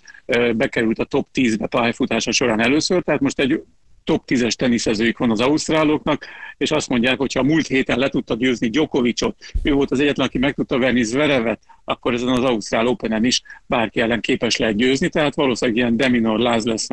bekerült 0.56 0.98
a 0.98 1.04
top 1.04 1.28
10-be 1.34 1.66
pályafutása 1.66 2.32
során 2.32 2.60
először, 2.60 3.02
tehát 3.02 3.20
most 3.20 3.38
egy 3.38 3.62
top 4.04 4.22
10-es 4.26 4.52
teniszezőjük 4.52 5.18
van 5.18 5.30
az 5.30 5.40
ausztráloknak, 5.40 6.26
és 6.56 6.70
azt 6.70 6.88
mondják, 6.88 7.18
hogy 7.18 7.32
ha 7.32 7.40
a 7.40 7.44
múlt 7.44 7.66
héten 7.66 7.98
le 7.98 8.08
tudta 8.08 8.34
győzni 8.34 8.68
Djokovicot, 8.68 9.36
ő 9.62 9.72
volt 9.72 9.90
az 9.90 10.00
egyetlen, 10.00 10.26
aki 10.26 10.38
meg 10.38 10.54
tudta 10.54 10.78
verni 10.78 11.02
Zverevet, 11.02 11.60
akkor 11.84 12.14
ezen 12.14 12.28
az 12.28 12.44
Ausztrál 12.44 12.86
Openen 12.86 13.24
is 13.24 13.42
bárki 13.66 14.00
ellen 14.00 14.20
képes 14.20 14.56
lehet 14.56 14.76
győzni, 14.76 15.08
tehát 15.08 15.34
valószínűleg 15.34 15.80
ilyen 15.80 15.96
Deminor 15.96 16.38
láz 16.38 16.64
lesz 16.64 16.88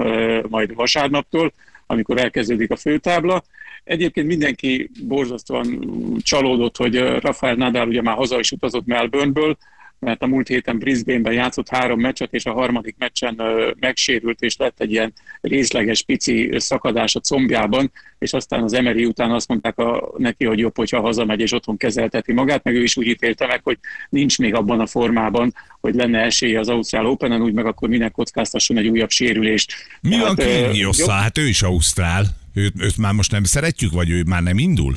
majd 0.49 0.75
vasárnaptól, 0.75 1.53
amikor 1.85 2.17
elkezdődik 2.17 2.71
a 2.71 2.75
főtábla. 2.75 3.43
Egyébként 3.83 4.27
mindenki 4.27 4.89
borzasztóan 5.03 5.85
csalódott, 6.21 6.77
hogy 6.77 6.97
Rafael 6.97 7.55
Nadal 7.55 7.87
ugye 7.87 8.01
már 8.01 8.15
haza 8.15 8.39
is 8.39 8.51
utazott 8.51 8.85
Melbourneből, 8.85 9.57
mert 9.99 10.21
a 10.21 10.27
múlt 10.27 10.47
héten 10.47 10.79
Brisbane-ben 10.79 11.33
játszott 11.33 11.69
három 11.69 11.99
meccset, 11.99 12.33
és 12.33 12.45
a 12.45 12.53
harmadik 12.53 12.95
meccsen 12.97 13.41
megsérült, 13.79 14.41
és 14.41 14.57
lett 14.57 14.79
egy 14.79 14.91
ilyen 14.91 15.13
részleges 15.41 16.03
pici 16.03 16.51
szakadás 16.55 17.15
a 17.15 17.19
combjában, 17.19 17.91
és 18.19 18.33
aztán 18.33 18.63
az 18.63 18.73
Emery 18.73 19.05
után 19.05 19.31
azt 19.31 19.47
mondták 19.47 19.77
a, 19.77 20.11
neki, 20.17 20.45
hogy 20.45 20.59
jobb, 20.59 20.77
hogyha 20.77 21.01
hazamegy 21.01 21.39
és 21.39 21.51
otthon 21.51 21.77
kezelteti 21.77 22.33
magát, 22.33 22.63
meg 22.63 22.75
ő 22.75 22.83
is 22.83 22.97
úgy 22.97 23.07
ítélte 23.07 23.47
meg, 23.47 23.59
hogy 23.63 23.77
nincs 24.09 24.37
még 24.37 24.53
abban 24.53 24.79
a 24.79 24.87
formában, 24.87 25.53
hogy 25.81 25.95
lenne 25.95 26.19
esélye 26.19 26.59
az 26.59 26.69
Ausztrál 26.69 27.05
Openen, 27.05 27.41
úgy 27.41 27.53
meg 27.53 27.65
akkor 27.65 27.89
minek 27.89 28.11
kockáztasson 28.11 28.77
egy 28.77 28.87
újabb 28.87 29.09
sérülést. 29.09 29.73
Mi 30.01 30.19
van 30.19 30.35
Tehát, 30.35 30.65
Kyrgios-szal? 30.65 31.21
Hát 31.21 31.37
ő 31.37 31.47
is 31.47 31.61
ausztrál. 31.61 32.25
Őt, 32.53 32.73
őt 32.79 32.97
már 32.97 33.13
most 33.13 33.31
nem 33.31 33.43
szeretjük, 33.43 33.91
vagy 33.91 34.09
ő 34.09 34.23
már 34.23 34.43
nem 34.43 34.57
indul? 34.57 34.95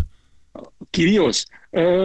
Kirios? 0.91 1.45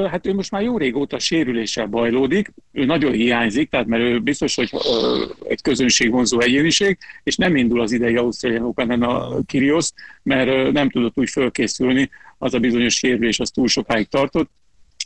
Hát 0.09 0.25
ő 0.25 0.33
most 0.33 0.51
már 0.51 0.61
jó 0.61 0.77
régóta 0.77 1.19
sérüléssel 1.19 1.85
bajlódik, 1.85 2.53
ő 2.71 2.85
nagyon 2.85 3.11
hiányzik, 3.11 3.69
tehát 3.69 3.85
mert 3.85 4.03
ő 4.03 4.19
biztos, 4.19 4.55
hogy 4.55 4.69
egy 5.47 5.61
közönségvonzó 5.61 6.39
egyéniség, 6.39 6.97
és 7.23 7.35
nem 7.35 7.55
indul 7.55 7.81
az 7.81 7.91
idei 7.91 8.15
Ausztrálian 8.15 8.63
Openen 8.63 9.01
a 9.01 9.43
Kirios, 9.45 9.91
mert 10.23 10.71
nem 10.71 10.89
tudott 10.89 11.17
úgy 11.17 11.29
fölkészülni, 11.29 12.09
az 12.37 12.53
a 12.53 12.59
bizonyos 12.59 12.95
sérülés 12.95 13.39
az 13.39 13.51
túl 13.51 13.67
sokáig 13.67 14.07
tartott. 14.07 14.49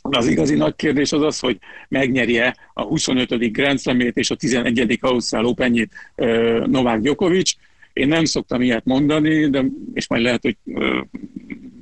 Az 0.02 0.26
igazi 0.26 0.54
nagy 0.54 0.76
kérdés 0.76 1.12
az 1.12 1.22
az, 1.22 1.38
hogy 1.38 1.58
megnyerje 1.88 2.56
a 2.74 2.82
25. 2.82 3.52
Grand 3.52 3.80
Slam-ét 3.80 4.16
és 4.16 4.30
a 4.30 4.34
11. 4.34 4.98
Ausztrál 5.00 5.44
Openjét 5.44 5.92
ö, 6.14 6.64
Novák 6.66 7.00
Djokovic. 7.00 7.52
Én 7.92 8.08
nem 8.08 8.24
szoktam 8.24 8.60
ilyet 8.60 8.84
mondani, 8.84 9.50
de, 9.50 9.64
és 9.94 10.08
majd 10.08 10.22
lehet, 10.22 10.42
hogy 10.42 10.56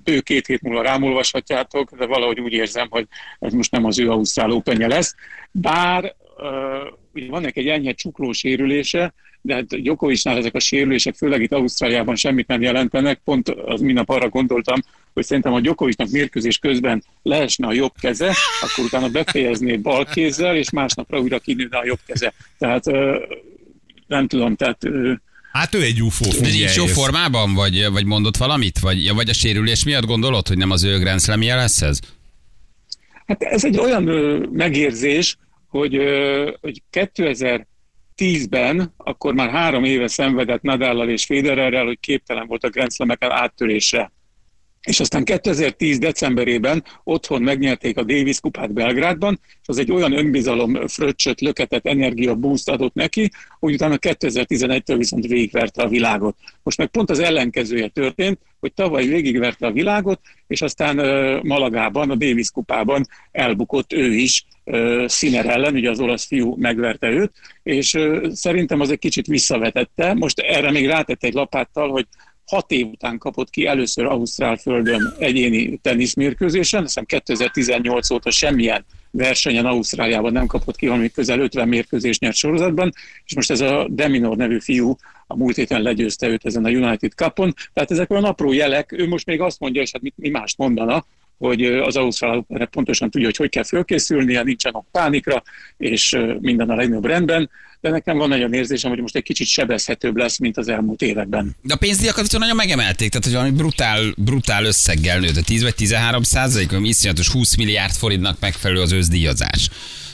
bő 0.04 0.20
két 0.20 0.46
hét 0.46 0.62
múlva 0.62 0.82
rámolvashatjátok, 0.82 1.90
de 1.96 2.06
valahogy 2.06 2.40
úgy 2.40 2.52
érzem, 2.52 2.86
hogy 2.90 3.06
ez 3.38 3.52
most 3.52 3.70
nem 3.70 3.84
az 3.84 3.98
ő 3.98 4.10
Ausztrál 4.10 4.50
Openje 4.50 4.86
lesz. 4.86 5.14
Bár 5.50 6.14
uh, 7.12 7.28
van 7.28 7.42
neki 7.42 7.60
egy 7.60 7.68
enyhe 7.68 7.92
csukló 7.92 8.32
sérülése, 8.32 9.14
de 9.42 9.54
hát 9.54 9.82
Djokovicnál 9.82 10.36
ezek 10.36 10.54
a 10.54 10.60
sérülések, 10.60 11.14
főleg 11.14 11.42
itt 11.42 11.52
Ausztráliában 11.52 12.16
semmit 12.16 12.46
nem 12.46 12.62
jelentenek. 12.62 13.20
Pont 13.24 13.48
az 13.48 13.80
minap 13.80 14.08
arra 14.08 14.28
gondoltam, 14.28 14.80
hogy 15.14 15.24
szerintem 15.24 15.52
a 15.52 15.60
Djokovicnak 15.60 16.10
mérkőzés 16.10 16.58
közben 16.58 17.02
leesne 17.22 17.66
a 17.66 17.72
jobb 17.72 17.92
keze, 18.00 18.34
akkor 18.60 18.84
utána 18.84 19.08
befejezné 19.08 19.76
bal 19.76 20.04
kézzel, 20.04 20.56
és 20.56 20.70
másnapra 20.70 21.20
újra 21.20 21.38
kinőne 21.38 21.78
a 21.78 21.84
jobb 21.84 21.98
keze. 22.06 22.32
Tehát 22.58 22.86
uh, 22.86 23.16
nem 24.06 24.26
tudom, 24.26 24.56
tehát 24.56 24.84
uh, 24.84 25.12
Hát 25.52 25.74
ő 25.74 25.82
egy 25.82 26.02
UFO. 26.02 26.24
De 26.24 26.32
figyelj, 26.32 26.58
nincs 26.58 26.74
jó 26.74 26.86
formában, 26.86 27.54
vagy, 27.54 27.90
vagy 27.90 28.04
mondott 28.04 28.36
valamit? 28.36 28.78
Vagy, 28.78 29.04
ja, 29.04 29.14
vagy 29.14 29.28
a 29.28 29.32
sérülés 29.32 29.84
miatt 29.84 30.06
gondolod, 30.06 30.48
hogy 30.48 30.56
nem 30.56 30.70
az 30.70 30.84
ő 30.84 30.98
Grand 30.98 31.20
Slam-je 31.20 31.54
lesz 31.54 31.82
ez? 31.82 31.98
Hát 33.26 33.42
ez 33.42 33.64
egy 33.64 33.78
olyan 33.78 34.08
ö, 34.08 34.46
megérzés, 34.52 35.36
hogy, 35.68 35.96
ö, 35.96 36.50
hogy 36.60 36.82
2010-ben, 36.92 38.94
akkor 38.96 39.34
már 39.34 39.50
három 39.50 39.84
éve 39.84 40.08
szenvedett 40.08 40.62
Nadállal 40.62 41.08
és 41.08 41.24
Federerrel, 41.24 41.84
hogy 41.84 42.00
képtelen 42.00 42.46
volt 42.46 42.64
a 42.64 42.70
Grand 42.70 42.92
Slam-eken 42.92 43.30
áttörésre. 43.30 44.12
És 44.86 45.00
aztán 45.00 45.24
2010. 45.24 45.98
decemberében 45.98 46.84
otthon 47.04 47.42
megnyerték 47.42 47.96
a 47.96 48.02
Davis 48.02 48.40
kupát 48.40 48.72
Belgrádban, 48.72 49.40
és 49.42 49.68
az 49.68 49.78
egy 49.78 49.92
olyan 49.92 50.12
önbizalom 50.12 50.86
fröccsöt, 50.86 51.40
löketet, 51.40 51.86
energia 51.86 52.34
boost 52.34 52.68
adott 52.68 52.94
neki, 52.94 53.30
hogy 53.58 53.74
utána 53.74 53.96
2011-től 54.00 54.94
viszont 54.96 55.26
végigverte 55.26 55.82
a 55.82 55.88
világot. 55.88 56.36
Most 56.62 56.78
meg 56.78 56.88
pont 56.88 57.10
az 57.10 57.18
ellenkezője 57.18 57.88
történt, 57.88 58.38
hogy 58.60 58.72
tavaly 58.72 59.06
végigverte 59.06 59.66
a 59.66 59.72
világot, 59.72 60.20
és 60.46 60.62
aztán 60.62 60.96
Malagában, 61.42 62.10
a 62.10 62.14
Davis 62.14 62.50
kupában 62.50 63.06
elbukott 63.32 63.92
ő 63.92 64.12
is 64.14 64.44
Sziner 65.06 65.46
ellen, 65.46 65.74
ugye 65.74 65.90
az 65.90 66.00
olasz 66.00 66.26
fiú 66.26 66.56
megverte 66.58 67.08
őt, 67.08 67.32
és 67.62 67.98
szerintem 68.32 68.80
az 68.80 68.90
egy 68.90 68.98
kicsit 68.98 69.26
visszavetette. 69.26 70.14
Most 70.14 70.38
erre 70.38 70.70
még 70.70 70.86
rátette 70.86 71.26
egy 71.26 71.34
lapáttal, 71.34 71.90
hogy 71.90 72.06
hat 72.50 72.70
év 72.70 72.86
után 72.86 73.18
kapott 73.18 73.50
ki 73.50 73.66
először 73.66 74.04
Ausztrál 74.04 74.56
földön 74.56 75.14
egyéni 75.18 75.78
teniszmérkőzésen, 75.82 76.82
hiszem 76.82 77.04
2018 77.04 78.10
óta 78.10 78.30
semmilyen 78.30 78.84
versenyen 79.10 79.66
Ausztráliában 79.66 80.32
nem 80.32 80.46
kapott 80.46 80.76
ki, 80.76 80.86
hanem 80.86 81.08
közel 81.14 81.40
50 81.40 81.68
mérkőzés 81.68 82.18
nyert 82.18 82.36
sorozatban, 82.36 82.92
és 83.24 83.34
most 83.34 83.50
ez 83.50 83.60
a 83.60 83.86
Deminor 83.90 84.36
nevű 84.36 84.58
fiú 84.58 84.96
a 85.26 85.36
múlt 85.36 85.56
héten 85.56 85.82
legyőzte 85.82 86.28
őt 86.28 86.46
ezen 86.46 86.64
a 86.64 86.70
United 86.70 87.12
Cupon. 87.12 87.54
Tehát 87.72 87.90
ezek 87.90 88.10
olyan 88.10 88.24
apró 88.24 88.52
jelek, 88.52 88.92
ő 88.92 89.08
most 89.08 89.26
még 89.26 89.40
azt 89.40 89.60
mondja, 89.60 89.82
és 89.82 89.90
hát 89.92 90.02
mit, 90.02 90.14
mi 90.16 90.28
mást 90.28 90.58
mondana, 90.58 91.04
hogy 91.40 91.64
az 91.64 91.96
Ausztrál 91.96 92.46
pontosan 92.70 93.10
tudja, 93.10 93.26
hogy 93.26 93.36
hogy 93.36 93.48
kell 93.48 93.64
fölkészülnie, 93.64 94.42
nincsen 94.42 94.74
ok 94.74 94.86
pánikra, 94.90 95.42
és 95.76 96.18
minden 96.40 96.70
a 96.70 96.74
legnagyobb 96.74 97.04
rendben, 97.04 97.50
de 97.80 97.90
nekem 97.90 98.16
van 98.16 98.32
olyan 98.32 98.52
érzésem, 98.52 98.90
hogy 98.90 99.00
most 99.00 99.16
egy 99.16 99.22
kicsit 99.22 99.46
sebezhetőbb 99.46 100.16
lesz, 100.16 100.38
mint 100.38 100.56
az 100.56 100.68
elmúlt 100.68 101.02
években. 101.02 101.56
De 101.62 101.74
a 101.74 101.76
pénzdíjakat 101.76 102.22
viszont 102.22 102.42
nagyon 102.42 102.56
megemelték, 102.56 103.08
tehát 103.10 103.24
hogy 103.24 103.34
valami 103.34 103.50
brutál, 103.50 104.00
brutál 104.16 104.64
összeggel 104.64 105.18
nőtt, 105.18 105.36
a 105.36 105.42
10 105.42 105.62
vagy 105.62 105.74
13 105.74 106.22
százalék, 106.22 106.72
ami 106.72 106.88
iszonyatos 106.88 107.28
20 107.28 107.56
milliárd 107.56 107.92
forintnak 107.92 108.40
megfelelő 108.40 108.80
az 108.80 108.92
őszdíjazás. 108.92 109.70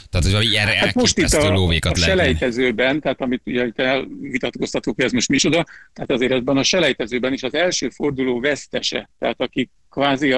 Tehát, 0.09 0.35
hogy 0.35 0.53
erre 0.53 0.77
Hát 0.77 0.93
most 0.93 1.17
itt 1.17 1.33
a, 1.33 1.49
lóvékat 1.49 1.97
a 1.97 1.99
selejtezőben, 1.99 3.01
tehát 3.01 3.21
amit 3.21 3.41
ugye 3.45 3.65
itt 3.65 3.79
elvitatkoztatok, 3.79 4.95
hogy 4.95 5.05
ez 5.05 5.11
most 5.11 5.29
micsoda, 5.29 5.65
tehát 5.93 6.11
azért 6.11 6.31
ebben 6.31 6.57
a 6.57 6.63
selejtezőben 6.63 7.33
is 7.33 7.43
az 7.43 7.53
első 7.53 7.89
forduló 7.89 8.39
vesztese, 8.39 9.09
tehát 9.19 9.41
aki 9.41 9.69
kvázi 9.89 10.31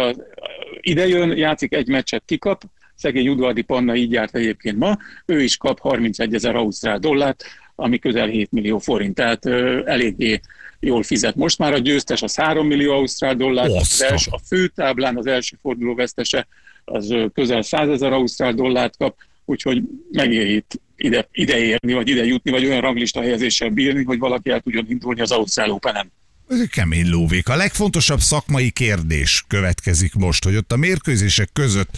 a, 0.89 0.91
idejön, 0.91 1.37
játszik 1.37 1.73
egy 1.73 1.87
meccset, 1.87 2.23
kikap, 2.25 2.63
szegény 2.95 3.29
Udvardi 3.29 3.61
Panna 3.61 3.95
így 3.95 4.11
járt 4.11 4.35
egyébként 4.35 4.77
ma, 4.77 4.97
ő 5.25 5.41
is 5.41 5.57
kap 5.57 5.79
31 5.79 6.33
ezer 6.33 6.55
ausztrál 6.55 6.99
dollárt, 6.99 7.43
ami 7.75 7.99
közel 7.99 8.27
7 8.27 8.51
millió 8.51 8.77
forint, 8.77 9.15
tehát 9.15 9.45
ö, 9.45 9.81
eléggé 9.85 10.39
jól 10.79 11.03
fizet. 11.03 11.35
Most 11.35 11.57
már 11.57 11.73
a 11.73 11.77
győztes 11.77 12.21
az 12.21 12.35
3 12.35 12.67
millió 12.67 12.91
ausztrál 12.91 13.35
dollár, 13.35 13.69
az 13.69 14.03
első, 14.03 14.29
a 14.33 14.39
főtáblán 14.47 15.17
az 15.17 15.25
első 15.25 15.57
forduló 15.61 15.95
vesztese 15.95 16.47
az 16.85 17.15
közel 17.33 17.61
100 17.61 17.89
ezer 17.89 18.13
ausztrál 18.13 18.53
dollárt 18.53 18.97
kap, 18.97 19.15
úgyhogy 19.45 19.83
megéri 20.11 20.55
itt 20.55 20.81
ide, 20.95 21.27
ide 21.31 21.57
érni, 21.57 21.93
vagy 21.93 22.07
ide 22.07 22.25
jutni, 22.25 22.51
vagy 22.51 22.65
olyan 22.65 22.81
ranglista 22.81 23.21
helyezéssel 23.21 23.69
bírni, 23.69 24.03
hogy 24.03 24.19
valaki 24.19 24.49
el 24.49 24.59
tudjon 24.59 24.85
indulni 24.89 25.21
az 25.21 25.31
Ausztrál 25.31 25.71
Open-en. 25.71 26.11
Ez 26.49 26.59
egy 26.59 26.69
kemény 26.69 27.09
lóvék. 27.09 27.49
A 27.49 27.55
legfontosabb 27.55 28.21
szakmai 28.21 28.69
kérdés 28.69 29.43
következik 29.47 30.13
most, 30.13 30.43
hogy 30.43 30.55
ott 30.55 30.71
a 30.71 30.77
mérkőzések 30.77 31.49
között 31.53 31.97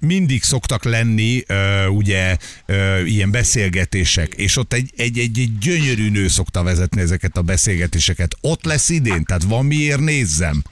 mindig 0.00 0.42
szoktak 0.42 0.84
lenni 0.84 1.42
ö, 1.46 1.86
ugye 1.86 2.36
ö, 2.66 3.04
ilyen 3.04 3.30
beszélgetések, 3.30 4.34
és 4.34 4.56
ott 4.56 4.72
egy, 4.72 4.92
egy, 4.96 5.18
egy, 5.18 5.38
egy 5.38 5.58
gyönyörű 5.58 6.10
nő 6.10 6.28
szokta 6.28 6.62
vezetni 6.62 7.00
ezeket 7.00 7.36
a 7.36 7.42
beszélgetéseket. 7.42 8.36
Ott 8.40 8.64
lesz 8.64 8.88
idén, 8.88 9.24
tehát 9.24 9.42
van 9.42 9.64
miért 9.64 10.00
nézzem. 10.00 10.62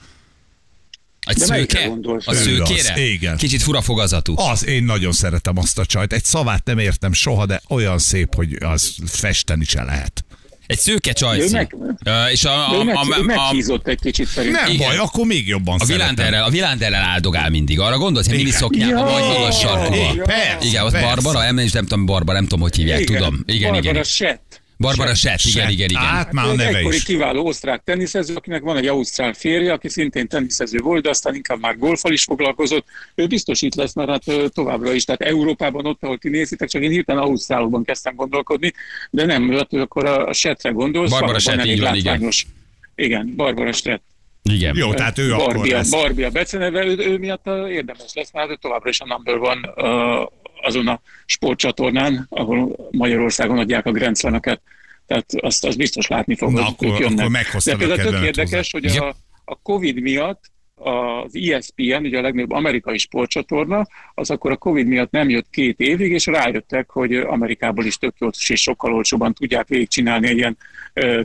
Egy 1.21 1.37
De 1.37 1.45
szőke? 1.45 1.91
A 2.25 2.35
szőkére? 2.35 2.93
az, 2.93 2.99
igen. 2.99 3.37
Kicsit 3.37 3.63
fura 3.63 3.81
fogazatú. 3.81 4.39
Az, 4.39 4.67
én 4.67 4.85
nagyon 4.85 5.13
szeretem 5.13 5.59
azt 5.59 5.79
a 5.79 5.87
csajt. 5.87 6.13
Egy 6.13 6.25
szavát 6.25 6.65
nem 6.65 6.79
értem 6.79 7.13
soha, 7.13 7.47
de 7.47 7.63
olyan 7.69 7.99
szép, 7.99 8.35
hogy 8.35 8.57
az 8.61 8.95
festeni 9.07 9.65
se 9.65 9.83
lehet. 9.83 10.25
Egy 10.69 10.79
szőke 10.79 11.13
csajci. 11.13 11.53
meg- 11.55 11.77
Ö, 12.05 12.27
És 12.27 12.45
a, 12.45 12.79
a, 12.81 12.85
meg, 12.85 12.95
a, 12.95 12.99
a, 12.99 13.19
a, 13.19 13.23
meghízott 13.23 13.89
egy 13.89 14.01
kicsit 14.01 14.27
szerintem. 14.27 14.63
Nem 14.63 14.73
Igen. 14.73 14.89
baj, 14.89 14.97
akkor 14.97 15.27
még 15.27 15.49
jobban 15.49 15.77
a. 15.81 15.85
Vilánderrel, 15.85 16.45
a 16.45 16.51
Vilánderrel 16.51 17.03
áldogál 17.03 17.51
mindig. 17.51 17.81
Arra 17.81 17.99
gondolsz, 17.99 18.27
hogy 18.29 18.37
mini 18.37 18.51
szoknyában 18.51 19.09
Ja, 19.09 19.13
vagy 19.13 19.23
magas 19.39 19.59
sarkúval. 19.59 20.13
Igen, 20.61 20.83
persze. 20.91 21.01
Barbara, 21.01 21.39
nem, 21.53 21.55
nem 21.73 21.87
tudom, 21.87 22.07
Barbara, 22.07 22.39
nem 22.39 22.47
tudom, 22.47 22.61
hogy 22.61 22.77
hívják, 22.77 23.05
tudom. 23.05 23.43
Igen, 23.47 23.71
Barbara 23.73 23.91
igen. 23.91 24.05
Sett. 24.05 24.63
Barbara 24.79 25.15
Sett, 25.15 25.41
igen, 25.41 25.71
igen, 25.71 25.89
igen. 25.89 26.03
Át 26.03 26.33
már 26.33 26.47
a 26.47 26.51
egy 26.51 26.57
neve 26.57 26.81
is. 26.81 27.03
kiváló 27.03 27.47
osztrák 27.47 27.83
teniszező, 27.85 28.35
akinek 28.35 28.63
van 28.63 28.77
egy 28.77 28.87
ausztrál 28.87 29.33
férje, 29.33 29.73
aki 29.73 29.89
szintén 29.89 30.29
teniszező 30.29 30.79
volt, 30.79 31.03
de 31.03 31.09
aztán 31.09 31.35
inkább 31.35 31.61
már 31.61 31.79
golfal 31.79 32.13
is 32.13 32.23
foglalkozott. 32.23 32.87
Ő 33.15 33.27
biztos 33.27 33.63
itt 33.63 33.75
lesz, 33.75 33.95
mert 33.95 34.09
hát 34.09 34.53
továbbra 34.53 34.93
is. 34.93 35.05
Tehát 35.05 35.21
Európában, 35.21 35.87
ott, 35.87 36.03
ahol 36.03 36.19
ti 36.19 36.29
nézitek, 36.29 36.69
csak 36.69 36.83
én 36.83 36.91
hirtelen 36.91 37.23
Ausztrálokban 37.23 37.85
kezdtem 37.85 38.15
gondolkodni, 38.15 38.73
de 39.11 39.25
nem, 39.25 39.51
hát 39.51 39.73
akkor 39.73 40.07
a, 40.07 40.27
a 40.27 40.33
Settre 40.33 40.71
gondolsz. 40.71 41.11
Barbara 41.11 41.39
Sett, 41.39 41.65
így 41.65 41.81
van, 41.81 41.95
igen. 41.95 42.13
látványos. 42.13 42.47
Igen, 42.95 43.33
Barbara 43.37 43.73
Sett. 43.73 44.03
Igen. 44.43 44.77
Jó, 44.77 44.95
tehát 44.95 45.19
ő 45.19 45.33
akkor 45.33 45.55
Barbie, 45.55 45.77
lesz. 45.77 45.91
Barbie 45.91 46.27
a 46.27 46.31
beceneve, 46.31 46.85
ő, 46.85 46.97
ő 46.99 47.19
miatt 47.19 47.47
érdemes 47.69 48.13
lesz, 48.15 48.33
mert 48.33 48.51
ő 48.51 48.57
továbbra 48.61 48.89
is 48.89 49.01
a 49.01 49.07
number 49.07 49.39
van 49.39 49.71
azon 50.63 50.89
a 50.89 51.01
sportcsatornán, 51.27 52.27
ahol 52.31 52.89
Magyarországon 52.91 53.59
adják 53.59 53.87
a 53.87 53.91
Grand 53.93 54.17
Slam-eket. 54.17 54.61
Tehát 55.07 55.27
azt, 55.35 55.65
azt 55.65 55.77
biztos 55.77 56.07
látni 56.07 56.37
fogod, 56.37 56.55
Na, 56.55 56.63
hogy 56.65 56.89
akkor- 56.89 57.01
jönnek. 57.01 57.47
akkor 57.49 57.61
De 57.65 57.77
például 57.77 58.11
tök 58.11 58.23
érdekes, 58.25 58.71
hogy 58.71 58.83
hozzá. 58.85 59.01
a, 59.07 59.15
a 59.45 59.55
Covid 59.63 60.01
miatt 60.01 60.51
az 60.79 61.37
ESPN, 61.37 62.05
ugye 62.05 62.19
a 62.19 62.23
legnagyobb 62.23 62.51
amerikai 62.51 62.99
sportcsatorna, 62.99 63.87
az 64.15 64.31
akkor 64.31 64.51
a 64.51 64.57
Covid 64.57 64.87
miatt 64.87 65.11
nem 65.11 65.29
jött 65.29 65.51
két 65.51 65.81
évig, 65.81 66.13
és 66.13 66.27
rájöttek, 66.27 66.91
hogy 66.91 67.15
Amerikából 67.15 67.85
is 67.85 67.97
tök 67.97 68.15
jó 68.19 68.29
és 68.49 68.61
sokkal 68.61 68.95
olcsóban 68.95 69.35
tudják 69.35 69.69
végigcsinálni 69.69 70.29
egy 70.29 70.37
ilyen 70.37 70.57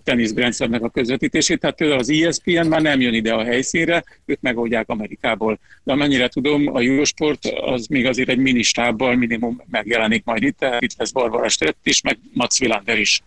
teniszgrendszernek 0.04 0.84
a 0.84 0.90
közvetítését. 0.90 1.60
Tehát 1.60 1.76
például 1.76 2.00
az 2.00 2.10
ESPN 2.10 2.68
már 2.68 2.82
nem 2.82 3.02
jön 3.02 3.14
ide 3.14 3.34
a 3.34 3.44
helyszínre, 3.44 4.04
ők 4.26 4.42
megoldják 4.42 4.90
Amerikából. 4.90 5.60
De 5.84 5.92
amennyire 5.92 6.28
tudom, 6.28 6.76
a 6.76 6.80
Eurosport 6.80 7.46
az 7.46 7.88
még 7.88 8.06
azért 8.06 8.30
egy 8.30 8.38
ministábbal 8.38 9.16
minimum 9.16 9.62
megjelenik 9.72 10.24
majd 10.24 10.44
itt, 10.44 10.66
itt 10.80 10.96
lesz 10.98 11.12
Barbara 11.12 11.50
Stett 11.50 11.78
is, 11.84 12.02
meg 12.02 12.18
Mats 12.34 12.60
Wilander 12.60 13.00
is. 13.00 13.22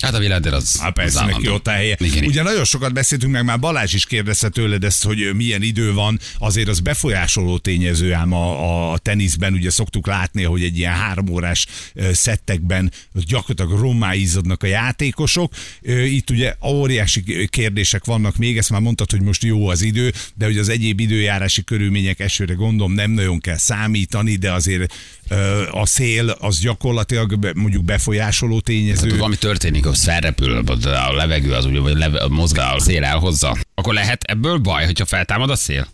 Hát 0.00 0.14
a 0.14 0.18
Villander 0.18 0.52
az. 0.52 0.80
Hát 0.80 0.92
persze, 0.92 1.20
az 1.20 1.26
neki 1.26 1.48
ott 1.48 1.66
a 1.66 1.70
helye. 1.70 1.96
Igen. 1.98 2.24
Ugye 2.24 2.42
nagyon 2.42 2.64
sokat 2.64 2.92
beszéltünk 2.92 3.32
meg, 3.32 3.44
már 3.44 3.58
Balázs 3.58 3.94
is 3.94 4.06
kérdezte 4.06 4.48
tőled 4.48 4.84
ezt, 4.84 5.04
hogy 5.04 5.34
milyen 5.34 5.62
idő 5.62 5.92
van, 5.92 6.18
azért 6.38 6.68
az 6.68 6.80
befolyásoló 6.80 7.58
tényező 7.58 8.12
ám 8.12 8.32
a, 8.32 8.92
a 8.92 8.98
teniszben, 8.98 9.52
ugye 9.52 9.70
szoktuk 9.70 10.06
látni, 10.06 10.42
hogy 10.42 10.62
egy 10.62 10.78
ilyen 10.78 10.92
három 10.92 11.28
órás 11.28 11.66
ö, 11.94 12.12
szettekben 12.12 12.92
gyakorlatilag 13.12 13.80
rommáizodnak 13.80 14.62
a 14.62 14.66
játékosok. 14.66 15.52
Itt 16.04 16.30
ugye 16.30 16.54
óriási 16.66 17.46
kérdések 17.46 18.04
vannak 18.04 18.36
még, 18.36 18.58
ezt 18.58 18.70
már 18.70 18.80
mondtad, 18.80 19.10
hogy 19.10 19.20
most 19.20 19.42
jó 19.42 19.68
az 19.68 19.82
idő, 19.82 20.12
de 20.34 20.44
hogy 20.44 20.58
az 20.58 20.68
egyéb 20.68 21.00
időjárási 21.00 21.64
körülmények 21.64 22.20
esőre 22.20 22.54
gondolom 22.54 22.92
nem 22.92 23.10
nagyon 23.10 23.40
kell 23.40 23.56
számítani, 23.56 24.36
de 24.36 24.52
azért 24.52 24.94
a 25.70 25.86
szél 25.86 26.28
az 26.28 26.60
gyakorlatilag 26.60 27.54
mondjuk 27.54 27.84
befolyásoló 27.84 28.60
tényező. 28.60 29.02
Tehát 29.02 29.18
valami 29.18 29.36
történik, 29.36 29.84
hogy 29.86 29.98
felrepül 29.98 30.64
a 30.84 31.12
levegő, 31.12 31.52
az 31.52 31.64
ugye, 31.64 31.80
vagy 31.80 31.96
leve, 31.96 32.28
mozgál, 32.28 32.74
a 32.74 32.80
szél 32.80 33.04
elhozza. 33.04 33.56
Akkor 33.74 33.94
lehet 33.94 34.22
ebből 34.22 34.58
baj, 34.58 34.84
hogyha 34.84 35.04
feltámad 35.04 35.50
a 35.50 35.56
szél? 35.56 35.86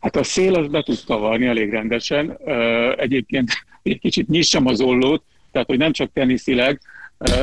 Hát 0.00 0.16
a 0.16 0.24
szél 0.24 0.54
az 0.54 0.66
be 0.66 0.82
tud 0.82 1.04
kavarni 1.06 1.46
elég 1.46 1.70
rendesen. 1.70 2.38
Egyébként 2.96 3.50
egy 3.82 3.98
kicsit 3.98 4.28
nyissam 4.28 4.66
az 4.66 4.80
ollót, 4.80 5.22
tehát 5.52 5.68
hogy 5.68 5.78
nem 5.78 5.92
csak 5.92 6.10
teniszileg, 6.12 6.80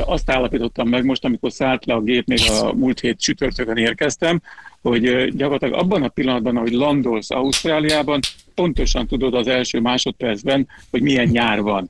azt 0.06 0.32
állapítottam 0.32 0.88
meg 0.88 1.06
most, 1.06 1.26
amikor 1.26 1.52
szállt 1.52 1.86
le 1.86 1.94
a 1.94 2.02
gép, 2.02 2.28
még 2.28 2.40
a 2.62 2.74
múlt 2.74 3.00
hét 3.00 3.20
csütörtökön 3.20 3.78
érkeztem, 3.78 4.42
hogy 4.82 5.34
gyakorlatilag 5.36 5.80
abban 5.80 6.04
a 6.04 6.08
pillanatban, 6.08 6.58
ahogy 6.58 6.72
landolsz 6.72 7.32
Ausztráliában, 7.32 8.20
pontosan 8.56 9.08
tudod 9.08 9.34
az 9.34 9.48
első 9.48 9.80
másodpercben, 9.80 10.68
hogy 10.92 11.02
milyen 11.02 11.28
nyár 11.28 11.62
van. 11.62 11.90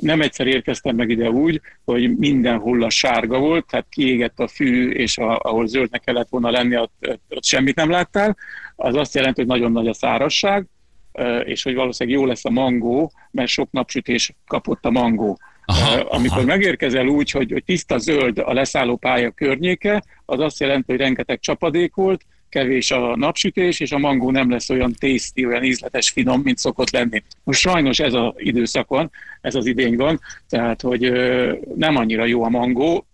Nem 0.00 0.20
egyszer 0.20 0.46
érkeztem 0.46 0.96
meg 0.96 1.10
ide 1.10 1.30
úgy, 1.30 1.60
hogy 1.84 2.16
mindenhol 2.16 2.82
a 2.82 2.90
sárga 2.90 3.38
volt, 3.38 3.66
tehát 3.66 3.86
kiégett 3.90 4.38
a 4.38 4.48
fű, 4.48 4.90
és 4.90 5.18
a, 5.18 5.38
ahol 5.38 5.66
zöldnek 5.66 6.00
kellett 6.00 6.28
volna 6.28 6.50
lenni, 6.50 6.76
ott, 6.76 7.18
ott 7.28 7.44
semmit 7.44 7.74
nem 7.74 7.90
láttál. 7.90 8.36
Az 8.76 8.94
azt 8.94 9.14
jelenti, 9.14 9.40
hogy 9.40 9.50
nagyon 9.50 9.72
nagy 9.72 9.88
a 9.88 9.94
szárasság, 9.94 10.66
és 11.44 11.62
hogy 11.62 11.74
valószínűleg 11.74 12.18
jó 12.18 12.26
lesz 12.26 12.44
a 12.44 12.50
mangó, 12.50 13.12
mert 13.30 13.48
sok 13.48 13.70
napsütés 13.70 14.32
kapott 14.46 14.84
a 14.84 14.90
mangó. 14.90 15.38
Aha, 15.66 16.00
Amikor 16.00 16.38
aha. 16.38 16.46
megérkezel 16.46 17.06
úgy, 17.06 17.30
hogy, 17.30 17.50
hogy 17.52 17.64
tiszta 17.64 17.98
zöld 17.98 18.38
a 18.38 18.52
leszálló 18.52 18.96
pálya 18.96 19.30
környéke, 19.30 20.04
az 20.24 20.40
azt 20.40 20.60
jelenti, 20.60 20.84
hogy 20.86 21.00
rengeteg 21.00 21.40
csapadék 21.40 21.94
volt, 21.94 22.24
kevés 22.48 22.90
a 22.90 23.16
napsütés, 23.16 23.80
és 23.80 23.92
a 23.92 23.98
mangó 23.98 24.30
nem 24.30 24.50
lesz 24.50 24.70
olyan 24.70 24.92
tészti, 24.92 25.46
olyan 25.46 25.64
ízletes, 25.64 26.10
finom, 26.10 26.40
mint 26.40 26.58
szokott 26.58 26.90
lenni. 26.90 27.22
Most 27.44 27.60
sajnos 27.60 27.98
ez 27.98 28.14
az 28.14 28.32
időszakon, 28.36 29.10
ez 29.40 29.54
az 29.54 29.66
idény 29.66 29.96
van, 29.96 30.20
tehát 30.48 30.80
hogy 30.80 31.12
nem 31.74 31.96
annyira 31.96 32.24
jó 32.24 32.42
a 32.42 32.48
mangó, 32.48 33.06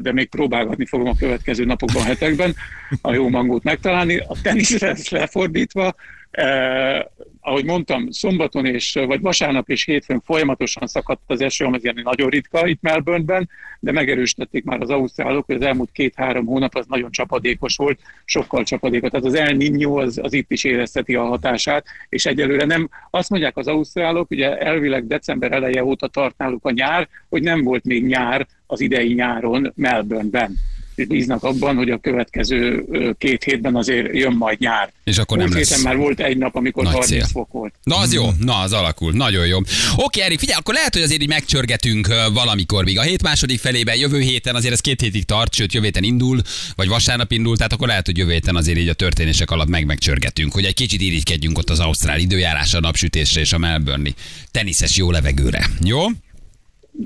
de 0.00 0.12
még 0.12 0.28
próbálgatni 0.28 0.86
fogom 0.86 1.08
a 1.08 1.16
következő 1.18 1.64
napokban, 1.64 2.02
hetekben 2.02 2.54
a 3.02 3.12
jó 3.12 3.28
mangót 3.28 3.62
megtalálni. 3.62 4.16
A 4.16 4.36
teniszre 4.42 4.96
lefordítva, 5.10 5.94
eh, 6.30 7.00
ahogy 7.40 7.64
mondtam, 7.64 8.10
szombaton 8.10 8.66
és, 8.66 8.92
vagy 9.06 9.20
vasárnap 9.20 9.68
és 9.68 9.84
hétfőn 9.84 10.22
folyamatosan 10.24 10.86
szakadt 10.86 11.20
az 11.26 11.40
eső, 11.40 11.64
ami 11.64 11.78
ilyen 11.82 12.00
nagyon 12.02 12.28
ritka 12.28 12.66
itt 12.66 12.82
Melbourneben, 12.82 13.48
de 13.80 13.92
megerősítették 13.92 14.64
már 14.64 14.80
az 14.80 14.90
ausztrálok, 14.90 15.46
hogy 15.46 15.54
az 15.54 15.62
elmúlt 15.62 15.90
két-három 15.92 16.46
hónap 16.46 16.74
az 16.74 16.86
nagyon 16.86 17.10
csapadékos 17.10 17.76
volt, 17.76 18.00
sokkal 18.24 18.64
csapadékos. 18.64 19.10
Tehát 19.10 19.26
az 19.26 19.34
El 19.34 19.54
Niño 19.56 19.96
az, 19.96 20.18
az 20.22 20.32
itt 20.32 20.50
is 20.50 20.64
érezteti 20.64 21.14
a 21.14 21.24
hatását, 21.24 21.86
és 22.08 22.26
egyelőre 22.26 22.64
nem, 22.64 22.88
azt 23.10 23.30
mondják 23.30 23.56
az 23.56 23.66
ausztrálok, 23.66 24.30
ugye 24.30 24.58
elvileg 24.58 25.06
december 25.06 25.52
eleje 25.52 25.84
óta 25.84 26.06
tart 26.06 26.38
náluk 26.38 26.64
a 26.64 26.70
nyár, 26.70 27.08
hogy 27.28 27.42
nem 27.42 27.62
volt 27.62 27.84
még 27.84 28.06
nyár 28.06 28.46
az 28.66 28.80
idei 28.80 29.12
nyáron 29.12 29.72
Melbourneben. 29.76 30.56
Bíznak 31.04 31.42
abban, 31.42 31.76
hogy 31.76 31.90
a 31.90 31.98
következő 31.98 32.84
két 33.18 33.42
hétben 33.44 33.76
azért 33.76 34.14
jön 34.14 34.32
majd 34.32 34.58
nyár. 34.60 34.92
És 35.04 35.18
akkor 35.18 35.36
nem 35.38 35.46
Múlt 35.46 35.58
lesz. 35.58 35.68
héten 35.68 35.84
már 35.84 35.96
volt 35.96 36.20
egy 36.20 36.36
nap, 36.36 36.54
amikor 36.56 36.82
Nagy 36.84 36.92
30 36.92 37.12
szél. 37.12 37.26
fok 37.32 37.52
volt. 37.52 37.74
Na 37.82 37.96
az 37.96 38.12
jó, 38.12 38.28
na 38.38 38.58
az 38.58 38.72
alakul, 38.72 39.12
nagyon 39.12 39.46
jó. 39.46 39.58
Oké, 39.96 40.20
Erik, 40.20 40.38
figyelj, 40.38 40.58
akkor 40.58 40.74
lehet, 40.74 40.94
hogy 40.94 41.02
azért 41.02 41.22
így 41.22 41.28
megcsörgetünk 41.28 42.08
valamikor 42.32 42.84
még. 42.84 42.98
A 42.98 43.02
hét 43.02 43.22
második 43.22 43.58
felében, 43.60 43.96
jövő 43.96 44.20
héten 44.20 44.54
azért 44.54 44.72
ez 44.72 44.80
két 44.80 45.00
hétig 45.00 45.24
tart, 45.24 45.54
sőt 45.54 45.72
jövő 45.72 45.84
héten 45.84 46.02
indul, 46.02 46.40
vagy 46.76 46.88
vasárnap 46.88 47.32
indul, 47.32 47.56
tehát 47.56 47.72
akkor 47.72 47.88
lehet, 47.88 48.06
hogy 48.06 48.18
jövő 48.18 48.32
héten 48.32 48.56
azért 48.56 48.78
így 48.78 48.88
a 48.88 48.94
történések 48.94 49.50
alatt 49.50 49.68
meg 49.68 49.86
megcsörgetünk, 49.86 50.52
hogy 50.52 50.64
egy 50.64 50.74
kicsit 50.74 51.00
irigykedjünk 51.00 51.58
ott 51.58 51.70
az 51.70 51.80
ausztrál 51.80 52.18
időjárásra, 52.18 52.80
napsütésre 52.80 53.40
és 53.40 53.52
a 53.52 53.58
Melbourne-i 53.58 54.14
teniszes 54.50 54.96
jó 54.96 55.10
levegőre. 55.10 55.66
Jó? 55.84 56.00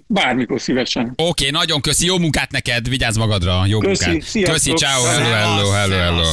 Bármikor 0.06 0.60
szívesen. 0.60 1.12
Oké, 1.16 1.50
nagyon 1.50 1.80
köszi, 1.80 2.06
jó 2.06 2.18
munkát 2.18 2.50
neked, 2.50 2.88
vigyázz 2.88 3.16
magadra, 3.16 3.66
jó 3.66 3.78
Köszi, 3.78 4.10
munkát. 4.10 4.28
sziasztok. 4.28 4.54
Köszi, 4.54 4.72
ciao, 4.72 5.04
hello, 5.04 5.24
hello, 5.24 5.70
hello, 5.70 5.96
hello. 5.96 6.32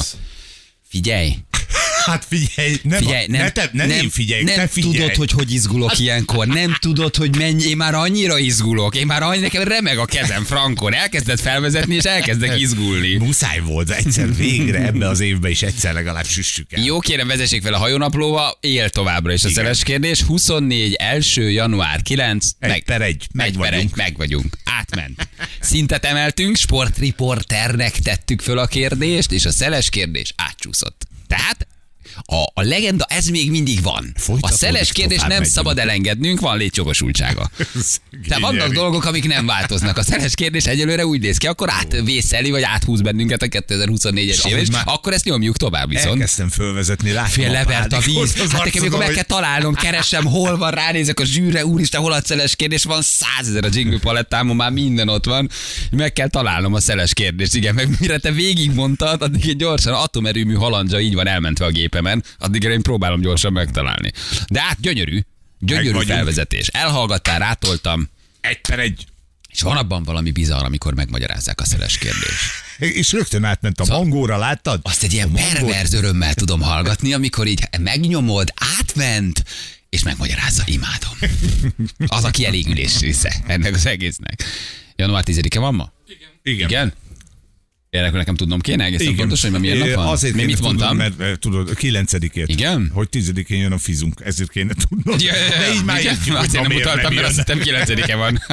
Figyelj, 0.87 1.35
Hát 2.05 2.25
figyelj, 2.29 2.77
nem, 2.83 2.99
Figyelj, 2.99 3.25
nem, 3.27 3.41
ne, 3.41 3.49
te, 3.51 3.69
ne 3.73 3.85
nem, 3.85 3.97
én 3.99 4.09
figyeljek, 4.09 4.45
nem 4.45 4.55
te 4.55 4.67
figyelj. 4.67 4.93
tudod, 4.93 5.15
hogy 5.15 5.31
hogy 5.31 5.53
izgulok 5.53 5.99
ilyenkor. 5.99 6.47
Nem 6.47 6.75
tudod, 6.79 7.15
hogy 7.15 7.35
mennyi. 7.37 7.63
Én 7.67 7.77
már 7.77 7.93
annyira 7.93 8.37
izgulok. 8.37 8.95
Én 8.95 9.05
már 9.05 9.23
annyi, 9.23 9.39
nekem 9.39 9.63
remeg 9.63 9.97
a 9.97 10.05
kezem, 10.05 10.43
Frankon. 10.43 10.93
Elkezdett 10.93 11.39
felvezetni, 11.39 11.95
és 11.95 12.03
elkezdek 12.03 12.59
izgulni. 12.59 13.15
Muszáj 13.15 13.59
volt, 13.59 13.89
egyszer 13.89 14.35
végre 14.35 14.85
ebbe 14.85 15.07
az 15.07 15.19
évben 15.19 15.51
is 15.51 15.61
egyszer 15.61 15.93
legalább 15.93 16.25
süssük 16.25 16.73
el. 16.73 16.83
Jó, 16.83 16.99
kérem, 16.99 17.27
vezessék 17.27 17.61
fel 17.61 17.73
a 17.73 17.77
hajónaplóba, 17.77 18.57
él 18.61 18.89
továbbra 18.89 19.33
is 19.33 19.43
a 19.43 19.49
szeles 19.49 19.83
kérdés. 19.83 20.21
24, 20.21 20.93
első 20.93 21.51
január 21.51 22.01
9, 22.01 22.49
Egy 22.59 22.83
per 22.83 23.01
egy, 23.01 23.27
meg 23.33 23.47
egy 23.47 23.57
per 23.57 23.69
vagyunk. 23.71 23.91
egy, 23.91 23.97
meg 23.97 24.17
vagyunk. 24.17 24.57
Átment. 24.65 25.27
Szintet 25.59 26.05
emeltünk, 26.05 26.55
sportriporternek 26.57 27.91
tettük 27.97 28.41
föl 28.41 28.57
a 28.57 28.65
kérdést, 28.67 29.31
és 29.31 29.45
a 29.45 29.51
szeles 29.51 29.89
kérdés 29.89 30.33
átcsúszott. 30.35 31.07
Tehát 31.29 31.67
A, 32.25 32.43
a 32.53 32.61
legenda, 32.61 33.05
ez 33.09 33.27
még 33.27 33.51
mindig 33.51 33.81
van. 33.81 34.11
A 34.15 34.19
Folytatódik, 34.19 34.57
szeles 34.57 34.91
kérdés 34.91 35.19
nem 35.19 35.27
megyünk. 35.27 35.45
szabad 35.45 35.79
elengednünk, 35.79 36.39
van 36.39 36.57
létjogosultsága. 36.57 37.49
Tehát 38.27 38.41
vannak 38.41 38.73
dolgok, 38.73 39.05
amik 39.05 39.27
nem 39.27 39.45
változnak. 39.45 39.97
A 39.97 40.03
szeles 40.03 40.35
kérdés 40.35 40.65
egyelőre 40.65 41.05
úgy 41.05 41.21
néz 41.21 41.37
ki, 41.37 41.47
akkor 41.47 41.69
átvészeli, 41.71 42.51
vagy 42.51 42.63
áthúz 42.63 43.01
bennünket 43.01 43.41
a 43.41 43.45
2024-es 43.45 44.13
És 44.13 44.45
év, 44.45 44.67
akkor 44.85 45.13
ezt 45.13 45.25
nyomjuk 45.25 45.57
tovább 45.57 45.89
viszont. 45.89 46.13
Elkezdtem 46.13 46.49
fölvezetni, 46.49 47.11
látom 47.11 47.31
Fél 47.31 47.51
levert 47.51 47.93
a 47.93 47.99
víz. 47.99 48.35
Hát 48.35 48.63
nekem 48.63 48.81
amikor 48.81 48.99
meg 48.99 49.09
kell 49.09 49.23
találnom, 49.23 49.73
keresem, 49.73 50.25
hol 50.25 50.57
van, 50.57 50.71
ránézek 50.71 51.19
a 51.19 51.25
zsűre, 51.25 51.65
úristen, 51.65 52.01
hol 52.01 52.11
a 52.11 52.21
szeles 52.23 52.55
kérdés, 52.55 52.83
van 52.83 53.01
százezer 53.01 53.65
a 53.65 53.69
jingle 53.71 53.99
palettámon, 53.99 54.55
már 54.55 54.71
minden 54.71 55.09
ott 55.09 55.25
van. 55.25 55.49
Meg 55.91 56.13
kell 56.13 56.27
találnom 56.27 56.73
a 56.73 56.79
szeles 56.79 57.13
kérdést, 57.13 57.55
igen, 57.55 57.75
meg 57.75 57.89
mire 57.99 58.17
te 58.17 58.31
végigmondtad, 58.31 59.21
addig 59.21 59.49
egy 59.49 59.55
gyorsan 59.55 59.93
atomerőmű 59.93 60.53
halandja 60.53 60.99
így 60.99 61.13
van 61.13 61.27
elmentve 61.27 61.65
a 61.65 61.69
gépemen, 62.09 62.23
addig 62.37 62.63
én 62.63 62.81
próbálom 62.81 63.21
gyorsan 63.21 63.53
megtalálni. 63.53 64.11
De 64.47 64.61
hát 64.61 64.79
gyönyörű, 64.79 65.19
gyönyörű 65.59 66.05
felvezetés. 66.05 66.67
Elhallgattál, 66.67 67.39
rátoltam, 67.39 68.09
Egy 68.41 68.61
per 68.61 68.79
egy. 68.79 69.05
és 69.49 69.61
van 69.61 69.77
abban 69.77 70.03
valami 70.03 70.31
bizarr, 70.31 70.63
amikor 70.63 70.93
megmagyarázzák 70.93 71.61
a 71.61 71.65
szeles 71.65 71.97
kérdést. 71.97 72.51
És 72.77 73.11
rögtön 73.11 73.43
átment 73.43 73.79
a 73.79 73.85
mangóra, 73.85 74.37
láttad? 74.37 74.79
Azt 74.83 75.03
egy 75.03 75.13
ilyen 75.13 75.31
perverz 75.31 75.93
örömmel 75.93 76.33
tudom 76.33 76.61
hallgatni, 76.61 77.13
amikor 77.13 77.47
így 77.47 77.63
megnyomod, 77.79 78.53
átment, 78.79 79.43
és 79.89 80.03
megmagyarázza, 80.03 80.63
imádom. 80.65 81.17
Az 82.07 82.23
a 82.23 82.29
kielégülés 82.29 82.99
része 82.99 83.35
ennek 83.47 83.75
az 83.75 83.85
egésznek. 83.85 84.43
Január 84.95 85.23
10-e 85.27 85.59
van 85.59 85.75
ma? 85.75 85.91
Igen. 86.43 86.65
Igen? 86.67 86.93
Ilyenek 87.91 88.13
nekem 88.13 88.35
tudnom 88.35 88.59
kéne 88.59 88.83
egészen 88.83 89.15
pontosan, 89.15 89.51
hogy 89.51 89.59
milyen 89.59 89.77
nap 89.77 89.93
van? 89.93 90.07
Azért 90.07 90.33
Mi 90.33 90.39
kéne 90.39 90.51
mit 90.51 90.61
mondtam? 90.61 90.97
Mert 90.97 91.19
eh, 91.19 91.35
tudod, 91.35 91.69
9-ért. 91.73 92.49
Igen? 92.49 92.91
Hogy 92.93 93.07
10-én 93.11 93.59
jön 93.59 93.71
a 93.71 93.77
fizunk, 93.77 94.21
ezért 94.25 94.49
kéne 94.49 94.73
tudnod. 94.89 95.21
Ja, 95.21 95.35
ja, 95.35 95.43
ja. 95.43 95.49
De 95.49 95.73
így 95.73 95.83
már 95.83 95.99
Igen? 95.99 96.17
hogy 96.25 96.35
Azért 96.35 96.53
nem 96.53 96.65
miért 96.67 96.85
utaltam, 96.85 97.13
mert 97.13 97.27
azt 97.27 97.37
hittem 97.37 97.59
9-e 97.63 98.15
van. 98.15 98.41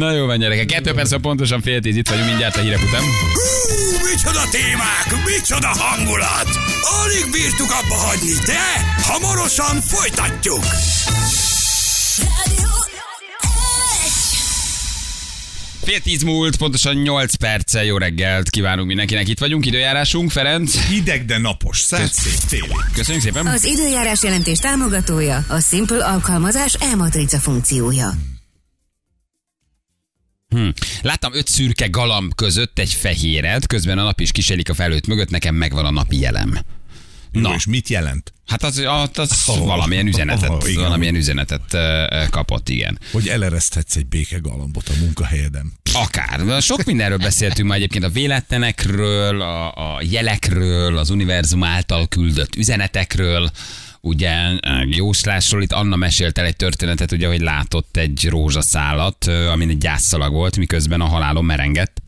Na 0.00 0.12
jó 0.12 0.26
van, 0.26 0.38
gyerekek. 0.38 0.66
Kettő 0.66 0.92
perc, 0.92 1.10
van 1.10 1.20
pontosan 1.20 1.62
fél 1.62 1.80
tíz, 1.80 1.96
itt 1.96 2.08
vagyunk 2.08 2.26
mindjárt 2.26 2.56
a 2.56 2.60
hírek 2.60 2.82
után. 2.82 3.02
Hú, 3.02 4.06
micsoda 4.10 4.42
témák, 4.50 5.24
micsoda 5.24 5.68
hangulat! 5.68 6.48
Alig 7.02 7.24
bírtuk 7.32 7.70
abba 7.70 7.94
hagyni, 7.94 8.32
de 8.46 8.62
hamarosan 9.02 9.80
folytatjuk! 9.80 10.64
Fél 15.82 16.00
tíz 16.00 16.22
múlt, 16.22 16.56
pontosan 16.56 16.94
8 16.94 17.34
perccel 17.34 17.84
jó 17.84 17.96
reggelt 17.96 18.50
kívánunk 18.50 18.86
mindenkinek. 18.86 19.28
Itt 19.28 19.38
vagyunk, 19.38 19.66
időjárásunk, 19.66 20.30
Ferenc. 20.30 20.86
Hideg, 20.86 21.24
de 21.24 21.38
napos, 21.38 21.80
szent 21.80 22.12
szép 22.12 22.48
téli. 22.48 22.76
Köszönjük 22.94 23.22
szépen. 23.22 23.46
Az 23.46 23.64
időjárás 23.64 24.22
jelentés 24.22 24.58
támogatója 24.58 25.44
a 25.48 25.60
Simple 25.60 26.04
alkalmazás 26.04 26.74
e-matrica 26.74 27.38
funkciója. 27.38 28.10
Láttam 31.02 31.34
öt 31.34 31.48
szürke 31.48 31.86
galamb 31.86 32.34
között 32.34 32.78
egy 32.78 32.92
fehéret, 32.92 33.66
közben 33.66 33.98
a 33.98 34.02
nap 34.02 34.20
is 34.20 34.32
kiselik 34.32 34.70
a 34.70 34.74
felőtt 34.74 35.06
mögött, 35.06 35.30
nekem 35.30 35.54
megvan 35.54 35.84
a 35.84 35.90
napi 35.90 36.18
jelem. 36.18 36.58
Na. 37.32 37.40
Na. 37.40 37.54
És 37.54 37.66
mit 37.66 37.88
jelent? 37.88 38.32
Hát 38.46 38.62
az, 38.62 38.78
az, 39.14 39.44
Oh. 39.46 39.58
valamilyen 39.66 40.06
üzenetet, 40.06 40.50
Oh, 40.50 40.68
igen. 40.70 40.82
valamilyen 40.82 41.14
üzenetet 41.14 41.76
kapott, 42.30 42.68
igen. 42.68 42.98
Hogy 43.12 43.28
elereszthetsz 43.28 43.96
egy 43.96 44.06
békegalambot 44.06 44.88
a 44.88 44.92
munkahelyeden. 45.00 45.72
Akár. 45.92 46.62
Sok 46.62 46.84
mindenről 46.84 47.18
beszéltünk 47.18 47.68
már 47.68 47.76
egyébként 47.76 48.04
a 48.04 48.08
véletlenekről, 48.08 49.40
a, 49.40 49.66
a 49.94 50.00
jelekről, 50.02 50.98
az 50.98 51.10
univerzum 51.10 51.62
által 51.62 52.08
küldött 52.08 52.56
üzenetekről. 52.56 53.50
Ugye 54.00 54.32
jóslásról 54.86 55.62
itt 55.62 55.72
Anna 55.72 55.96
mesélt 55.96 56.38
el 56.38 56.44
egy 56.44 56.56
történetet, 56.56 57.12
ugye, 57.12 57.26
hogy 57.26 57.40
látott 57.40 57.96
egy 57.96 58.26
rózsaszálat, 58.28 59.24
amin 59.24 59.68
egy 59.68 59.78
gyászszalag 59.78 60.32
volt, 60.32 60.56
miközben 60.56 61.00
a 61.00 61.06
halálon 61.06 61.44
merengett. 61.44 62.02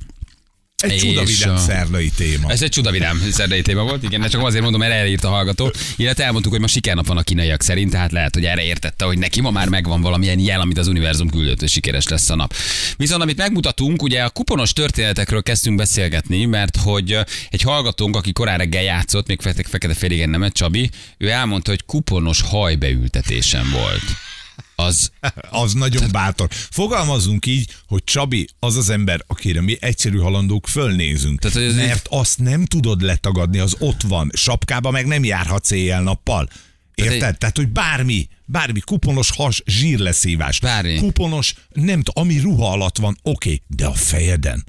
Egy 0.82 0.96
csudavidám 0.96 1.56
szerdai 1.56 2.10
téma. 2.16 2.50
Ez 2.50 2.62
egy 2.62 2.70
csudavidám 2.70 3.22
szerdai 3.30 3.62
téma 3.62 3.82
volt, 3.82 4.02
igen, 4.02 4.20
de 4.20 4.28
csak 4.28 4.44
azért 4.44 4.62
mondom, 4.62 4.80
mert 4.80 4.92
erre 4.92 5.08
írt 5.08 5.24
a 5.24 5.28
hallgató. 5.28 5.72
Illetve 5.96 6.24
elmondtuk, 6.24 6.52
hogy 6.52 6.60
ma 6.60 6.66
sikernap 6.66 7.06
van 7.06 7.16
a 7.16 7.22
kínaiak 7.22 7.62
szerint, 7.62 7.90
tehát 7.90 8.12
lehet, 8.12 8.34
hogy 8.34 8.44
erre 8.44 8.62
értette, 8.62 9.04
hogy 9.04 9.18
neki 9.18 9.40
ma 9.40 9.50
már 9.50 9.68
megvan 9.68 10.00
valamilyen 10.00 10.38
jel, 10.38 10.60
amit 10.60 10.78
az 10.78 10.86
univerzum 10.86 11.30
küldött, 11.30 11.60
hogy 11.60 11.68
sikeres 11.68 12.08
lesz 12.08 12.30
a 12.30 12.34
nap. 12.34 12.54
Viszont 12.96 13.22
amit 13.22 13.36
megmutatunk, 13.36 14.02
ugye 14.02 14.22
a 14.22 14.30
kuponos 14.30 14.72
történetekről 14.72 15.42
kezdtünk 15.42 15.76
beszélgetni, 15.76 16.44
mert 16.44 16.76
hogy 16.76 17.18
egy 17.50 17.62
hallgatónk, 17.62 18.16
aki 18.16 18.32
korán 18.32 18.58
reggel 18.58 18.82
játszott, 18.82 19.26
még 19.26 19.40
fekete, 19.40 19.94
féligen 19.94 20.30
nemet, 20.30 20.52
Csabi, 20.52 20.90
ő 21.18 21.28
elmondta, 21.28 21.70
hogy 21.70 21.84
kuponos 21.84 22.40
hajbeültetésen 22.40 23.70
volt. 23.70 24.31
Az 24.76 25.10
Az 25.50 25.72
nagyon 25.72 26.10
bátor. 26.10 26.48
Fogalmazzunk 26.50 27.46
így, 27.46 27.74
hogy 27.86 28.04
Csabi 28.04 28.48
az 28.58 28.76
az 28.76 28.88
ember, 28.90 29.20
akire 29.26 29.60
mi 29.60 29.76
egyszerű 29.80 30.18
halandók 30.18 30.66
fölnézünk. 30.68 31.38
Tehát, 31.40 31.56
hogy 31.56 31.66
ez 31.66 31.74
mert 31.74 32.06
azt 32.10 32.38
nem 32.38 32.64
tudod 32.64 33.00
letagadni, 33.02 33.58
az 33.58 33.76
ott 33.78 34.02
van. 34.02 34.30
Sapkába 34.34 34.90
meg 34.90 35.06
nem 35.06 35.24
járhatsz 35.24 35.70
éjjel-nappal. 35.70 36.48
Érted? 36.94 37.22
egy- 37.22 37.38
Tehát, 37.38 37.56
hogy 37.56 37.68
bármi, 37.68 38.28
bármi 38.44 38.80
kuponos 38.80 39.30
has, 39.30 39.62
zsírleszívás. 39.66 40.60
Bármi. 40.60 40.94
Kuponos, 40.96 41.54
nem 41.72 42.02
tudom, 42.02 42.24
ami 42.24 42.38
ruha 42.38 42.70
alatt 42.72 42.98
van, 42.98 43.18
oké, 43.22 43.62
de 43.66 43.86
a 43.86 43.92
fejeden. 43.94 44.64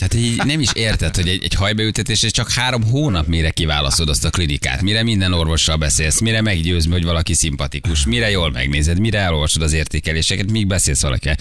Tehát 0.00 0.14
így 0.26 0.44
nem 0.44 0.60
is 0.60 0.68
érted, 0.72 1.16
hogy 1.16 1.28
egy, 1.28 1.44
egy 1.44 1.54
hajbeültetés, 1.54 2.22
és 2.22 2.30
csak 2.30 2.50
három 2.50 2.82
hónap 2.82 3.26
mire 3.26 3.50
kiválaszod 3.50 4.08
azt 4.08 4.24
a 4.24 4.30
klinikát, 4.30 4.82
mire 4.82 5.02
minden 5.02 5.32
orvossal 5.32 5.76
beszélsz, 5.76 6.20
mire 6.20 6.40
meggyőzd, 6.40 6.92
hogy 6.92 7.04
valaki 7.04 7.34
szimpatikus, 7.34 8.04
mire 8.04 8.30
jól 8.30 8.50
megnézed, 8.50 8.98
mire 8.98 9.18
elolvasod 9.18 9.62
az 9.62 9.72
értékeléseket, 9.72 10.50
míg 10.50 10.66
beszélsz 10.66 11.02
valakivel. 11.02 11.36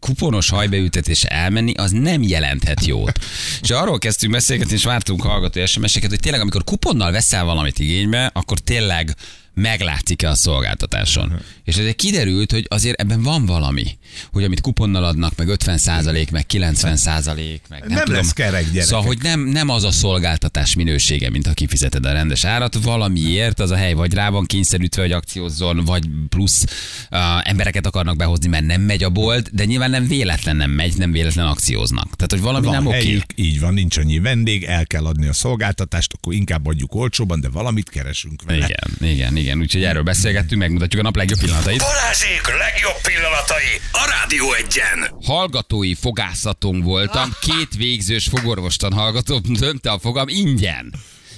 Kuponos 0.00 0.48
hajbeültetés 0.50 1.22
elmenni, 1.22 1.72
az 1.74 1.90
nem 1.90 2.22
jelenthet 2.22 2.86
jót. 2.86 3.18
És 3.60 3.70
arról 3.70 3.98
kezdtünk 3.98 4.32
beszélgetni, 4.32 4.74
és 4.74 4.84
vártunk 4.84 5.22
hallgató 5.22 5.66
SMS-eket, 5.66 6.10
hogy 6.10 6.20
tényleg 6.20 6.40
amikor 6.40 6.64
kuponnal 6.64 7.12
veszel 7.12 7.44
valamit 7.44 7.78
igénybe, 7.78 8.30
akkor 8.34 8.58
tényleg 8.58 9.16
meglátszik-e 9.54 10.28
a 10.28 10.34
szolgáltatáson. 10.34 11.40
És 11.64 11.76
ezért 11.76 11.96
kiderült, 11.96 12.52
hogy 12.52 12.66
azért 12.68 13.00
ebben 13.00 13.22
van 13.22 13.46
valami, 13.46 13.98
hogy 14.32 14.44
amit 14.44 14.60
kuponnal 14.60 15.04
adnak, 15.04 15.36
meg 15.36 15.48
50% 15.50 16.30
meg 16.30 16.46
90 16.46 16.98
meg 17.04 17.62
nem, 17.68 17.88
Nem 17.88 18.04
tudom. 18.04 18.14
lesz 18.14 18.32
kerek, 18.32 18.62
gyerekek. 18.64 18.82
Szóval, 18.82 19.06
hogy 19.06 19.18
nem, 19.22 19.40
nem 19.40 19.68
az 19.68 19.84
a 19.84 19.90
szolgáltatás 19.90 20.74
minősége, 20.74 21.30
mint 21.30 21.46
ha 21.46 21.52
kifizeted 21.52 22.06
a 22.06 22.12
rendes 22.12 22.44
árat, 22.44 22.74
valamiért 22.82 23.60
az 23.60 23.70
a 23.70 23.76
hely 23.76 23.92
vagy 23.92 24.14
rá 24.14 24.30
van 24.30 24.46
kényszerítve, 24.46 25.02
hogy 25.02 25.12
akciózzon, 25.12 25.84
vagy 25.84 26.08
plusz 26.28 26.64
uh, 27.10 27.48
embereket 27.48 27.86
akarnak 27.86 28.16
behozni, 28.16 28.48
mert 28.48 28.66
nem 28.66 28.80
megy 28.80 29.02
a 29.02 29.10
bolt, 29.10 29.54
de 29.54 29.64
nyilván 29.64 29.90
nem 29.90 30.06
véletlen 30.06 30.56
nem 30.56 30.70
megy, 30.70 30.96
nem 30.96 31.12
véletlen 31.12 31.46
akcióznak. 31.46 32.16
Tehát, 32.16 32.30
hogy 32.30 32.40
valami 32.40 32.66
Van 32.66 32.74
nem 32.74 32.86
oké. 32.86 32.96
helyük, 32.96 33.24
így 33.34 33.60
van, 33.60 33.74
nincs 33.74 33.96
annyi 33.96 34.18
vendég, 34.18 34.64
el 34.64 34.86
kell 34.86 35.06
adni 35.06 35.26
a 35.26 35.32
szolgáltatást, 35.32 36.12
akkor 36.12 36.32
inkább 36.32 36.66
adjuk 36.66 36.94
olcsóban, 36.94 37.40
de 37.40 37.48
valamit 37.48 37.88
keresünk 37.88 38.42
vele. 38.42 38.64
Igen, 38.64 39.10
igen, 39.12 39.36
igen. 39.42 39.58
Úgyhogy 39.58 39.84
erről 39.84 40.02
beszélgettünk, 40.02 40.60
megmutatjuk 40.60 41.00
a 41.00 41.04
nap 41.04 41.16
legjobb 41.16 41.38
pillanatait. 41.38 41.78
Balázsék 41.78 42.46
legjobb 42.46 43.00
pillanatai 43.02 43.80
a 43.92 44.14
Rádió 44.18 44.52
egyen. 44.52 45.10
Hallgatói 45.24 45.94
fogászatunk 45.94 46.84
voltam, 46.84 47.30
két 47.40 47.74
végzős 47.76 48.26
fogorvostan 48.26 48.92
hallgató 48.92 49.38
dönte 49.38 49.90
a 49.90 49.98
fogam 49.98 50.28
ingyen. 50.28 50.92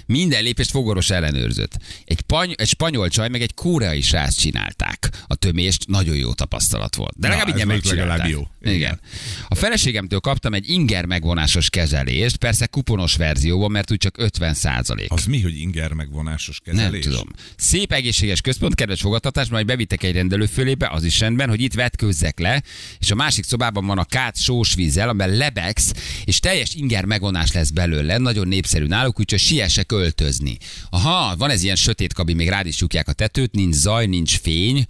Minden 0.06 0.42
lépést 0.42 0.70
fogorvos 0.70 1.10
ellenőrzött. 1.10 1.76
Egy, 2.04 2.20
pany- 2.20 2.54
egy 2.56 2.68
spanyol 2.68 3.08
csaj, 3.08 3.28
meg 3.28 3.42
egy 3.42 3.54
koreai 3.54 4.00
srác 4.00 4.34
csinálták. 4.36 5.10
A 5.26 5.34
tömést 5.34 5.86
nagyon 5.88 6.16
jó 6.16 6.32
tapasztalat 6.32 6.94
volt. 6.94 7.12
De 7.16 7.28
legalább 7.28 7.48
ingyen 7.48 7.66
megcsinálták. 7.66 8.28
jó. 8.28 8.48
Igen. 8.62 9.00
A 9.48 9.54
feleségemtől 9.54 10.20
kaptam 10.20 10.54
egy 10.54 10.70
inger 10.70 11.04
megvonásos 11.04 11.70
kezelést, 11.70 12.36
persze 12.36 12.66
kuponos 12.66 13.16
verzióban, 13.16 13.70
mert 13.70 13.90
úgy 13.90 13.98
csak 13.98 14.18
50 14.18 14.54
százalék. 14.54 15.12
Az 15.12 15.24
mi, 15.24 15.40
hogy 15.40 15.58
inger 15.58 15.92
megvonásos 15.92 16.60
Nem 16.64 16.76
kezelés? 16.76 17.04
tudom. 17.04 17.28
Szép 17.56 17.92
egészséges 17.92 18.40
központ, 18.40 18.74
kedves 18.74 19.00
fogadtatás, 19.00 19.48
majd 19.48 19.66
bevittek 19.66 20.02
egy 20.02 20.14
rendelőfölébe, 20.14 20.88
az 20.92 21.04
is 21.04 21.20
rendben, 21.20 21.48
hogy 21.48 21.60
itt 21.60 21.74
vetkőzzek 21.74 22.38
le, 22.38 22.62
és 22.98 23.10
a 23.10 23.14
másik 23.14 23.44
szobában 23.44 23.86
van 23.86 23.98
a 23.98 24.04
kát 24.04 24.36
sós 24.36 24.74
vízzel, 24.74 25.08
amiben 25.08 25.30
lebegsz, 25.36 25.92
és 26.24 26.40
teljes 26.40 26.74
inger 26.74 27.04
megvonás 27.04 27.52
lesz 27.52 27.70
belőle, 27.70 28.18
nagyon 28.18 28.48
népszerű 28.48 28.86
náluk, 28.86 29.20
úgyhogy 29.20 29.38
siessek 29.40 29.92
öltözni. 29.94 30.58
Aha, 30.90 31.36
van 31.36 31.50
ez 31.50 31.62
ilyen 31.62 31.76
sötét 31.76 32.12
kabin, 32.12 32.36
még 32.36 32.48
rád 32.48 32.66
is 32.66 32.76
csukják 32.76 33.08
a 33.08 33.12
tetőt, 33.12 33.52
nincs 33.52 33.74
zaj, 33.74 34.06
nincs 34.06 34.38
fény, 34.38 34.86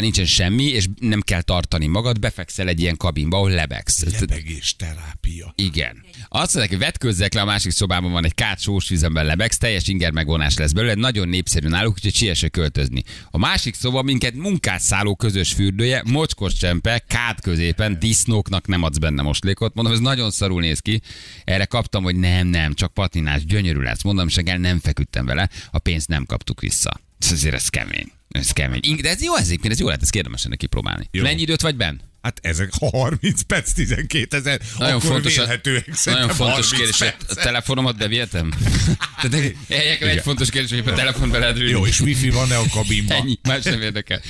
nincsen 0.00 0.26
semmi, 0.26 0.64
és 0.64 0.86
nem 1.00 1.20
kell 1.20 1.42
tartani 1.42 1.86
magad, 1.86 2.18
befekszel 2.18 2.68
egy 2.68 2.80
ilyen 2.80 2.96
kabinba, 2.96 3.36
ahol 3.36 3.50
lebegsz. 3.50 4.20
Lebegés 4.20 4.76
terápia. 4.76 5.52
Igen. 5.56 6.04
Azt 6.28 6.54
mondják, 6.54 6.68
hogy 6.68 6.86
vetkőzzek 6.86 7.34
le, 7.34 7.40
a 7.40 7.44
másik 7.44 7.72
szobában 7.72 8.12
van 8.12 8.24
egy 8.24 8.34
kát 8.34 8.60
sós 8.60 8.88
vízemben 8.88 9.26
lebegsz, 9.26 9.58
teljes 9.58 9.88
inger 9.88 10.10
megvonás 10.12 10.56
lesz 10.56 10.72
belőle, 10.72 10.94
nagyon 10.94 11.28
népszerű 11.28 11.68
náluk, 11.68 11.94
úgyhogy 11.94 12.14
siessek 12.14 12.50
költözni. 12.50 13.02
A 13.30 13.38
másik 13.38 13.74
szoba 13.74 14.02
minket 14.02 14.34
munkát 14.34 14.80
szálló 14.80 15.16
közös 15.16 15.52
fürdője, 15.52 16.02
mocskos 16.06 16.54
csempe, 16.54 16.98
kát 16.98 17.40
középen, 17.40 17.98
disznóknak 17.98 18.66
nem 18.66 18.82
adsz 18.82 18.98
benne 18.98 19.22
moslékot. 19.22 19.74
Mondom, 19.74 19.92
ez 19.92 20.00
nagyon 20.00 20.30
szarul 20.30 20.60
néz 20.60 20.78
ki. 20.78 21.00
Erre 21.44 21.64
kaptam, 21.64 22.02
hogy 22.02 22.16
nem, 22.16 22.46
nem, 22.46 22.74
csak 22.74 22.92
patinás, 22.92 23.44
gyönyörű 23.44 23.80
lesz. 23.80 24.02
Mondom, 24.02 24.28
reggel 24.38 24.58
nem 24.58 24.80
feküdtem 24.80 25.26
vele, 25.26 25.48
a 25.70 25.78
pénzt 25.78 26.08
nem 26.08 26.24
kaptuk 26.26 26.60
vissza. 26.60 27.00
Ez 27.20 27.32
azért 27.32 27.54
ez 27.54 27.68
kemény. 27.68 28.12
Ez 28.28 28.50
kemény. 28.50 28.98
De 29.02 29.08
ez 29.08 29.22
jó, 29.22 29.36
ez, 29.36 29.50
ez 29.62 29.78
jó 29.78 29.86
lehet, 29.86 30.02
ez 30.02 30.08
érdemes 30.12 30.44
ennek 30.44 30.58
kipróbálni. 30.58 31.08
Jó. 31.10 31.22
Mennyi 31.22 31.40
időt 31.40 31.60
vagy 31.60 31.76
benn? 31.76 31.98
Hát 32.22 32.38
ezek 32.42 32.70
30 32.78 33.42
perc, 33.42 33.72
12 33.72 34.36
ezer, 34.36 34.60
Nagyon 34.78 34.96
akkor 34.96 35.10
fontos, 35.10 35.36
vélhetőek 35.36 35.86
nagyon 36.04 36.28
fontos 36.28 36.70
30 36.70 36.76
kérdés, 36.76 36.98
hogy 36.98 37.14
a 37.28 37.34
telefonomat 37.34 37.96
bevihetem? 37.96 38.50
Tehát 39.22 39.34
egy, 39.34 39.56
egy 40.00 40.20
fontos 40.20 40.50
kérdés, 40.50 40.70
hogy 40.70 40.92
a 40.92 40.96
telefon 40.96 41.30
be 41.30 41.38
lehet 41.38 41.56
ülni. 41.56 41.70
Jó, 41.70 41.86
és 41.86 42.00
wifi 42.00 42.30
van-e 42.30 42.56
a 42.56 42.64
kabinban? 42.72 43.16
Ennyi, 43.16 43.38
más 43.42 43.64
nem 43.64 43.80
érdekel. 43.80 44.20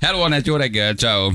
Hello, 0.00 0.20
Anett, 0.20 0.46
jó 0.46 0.56
reggel, 0.56 0.94
ciao. 0.94 1.32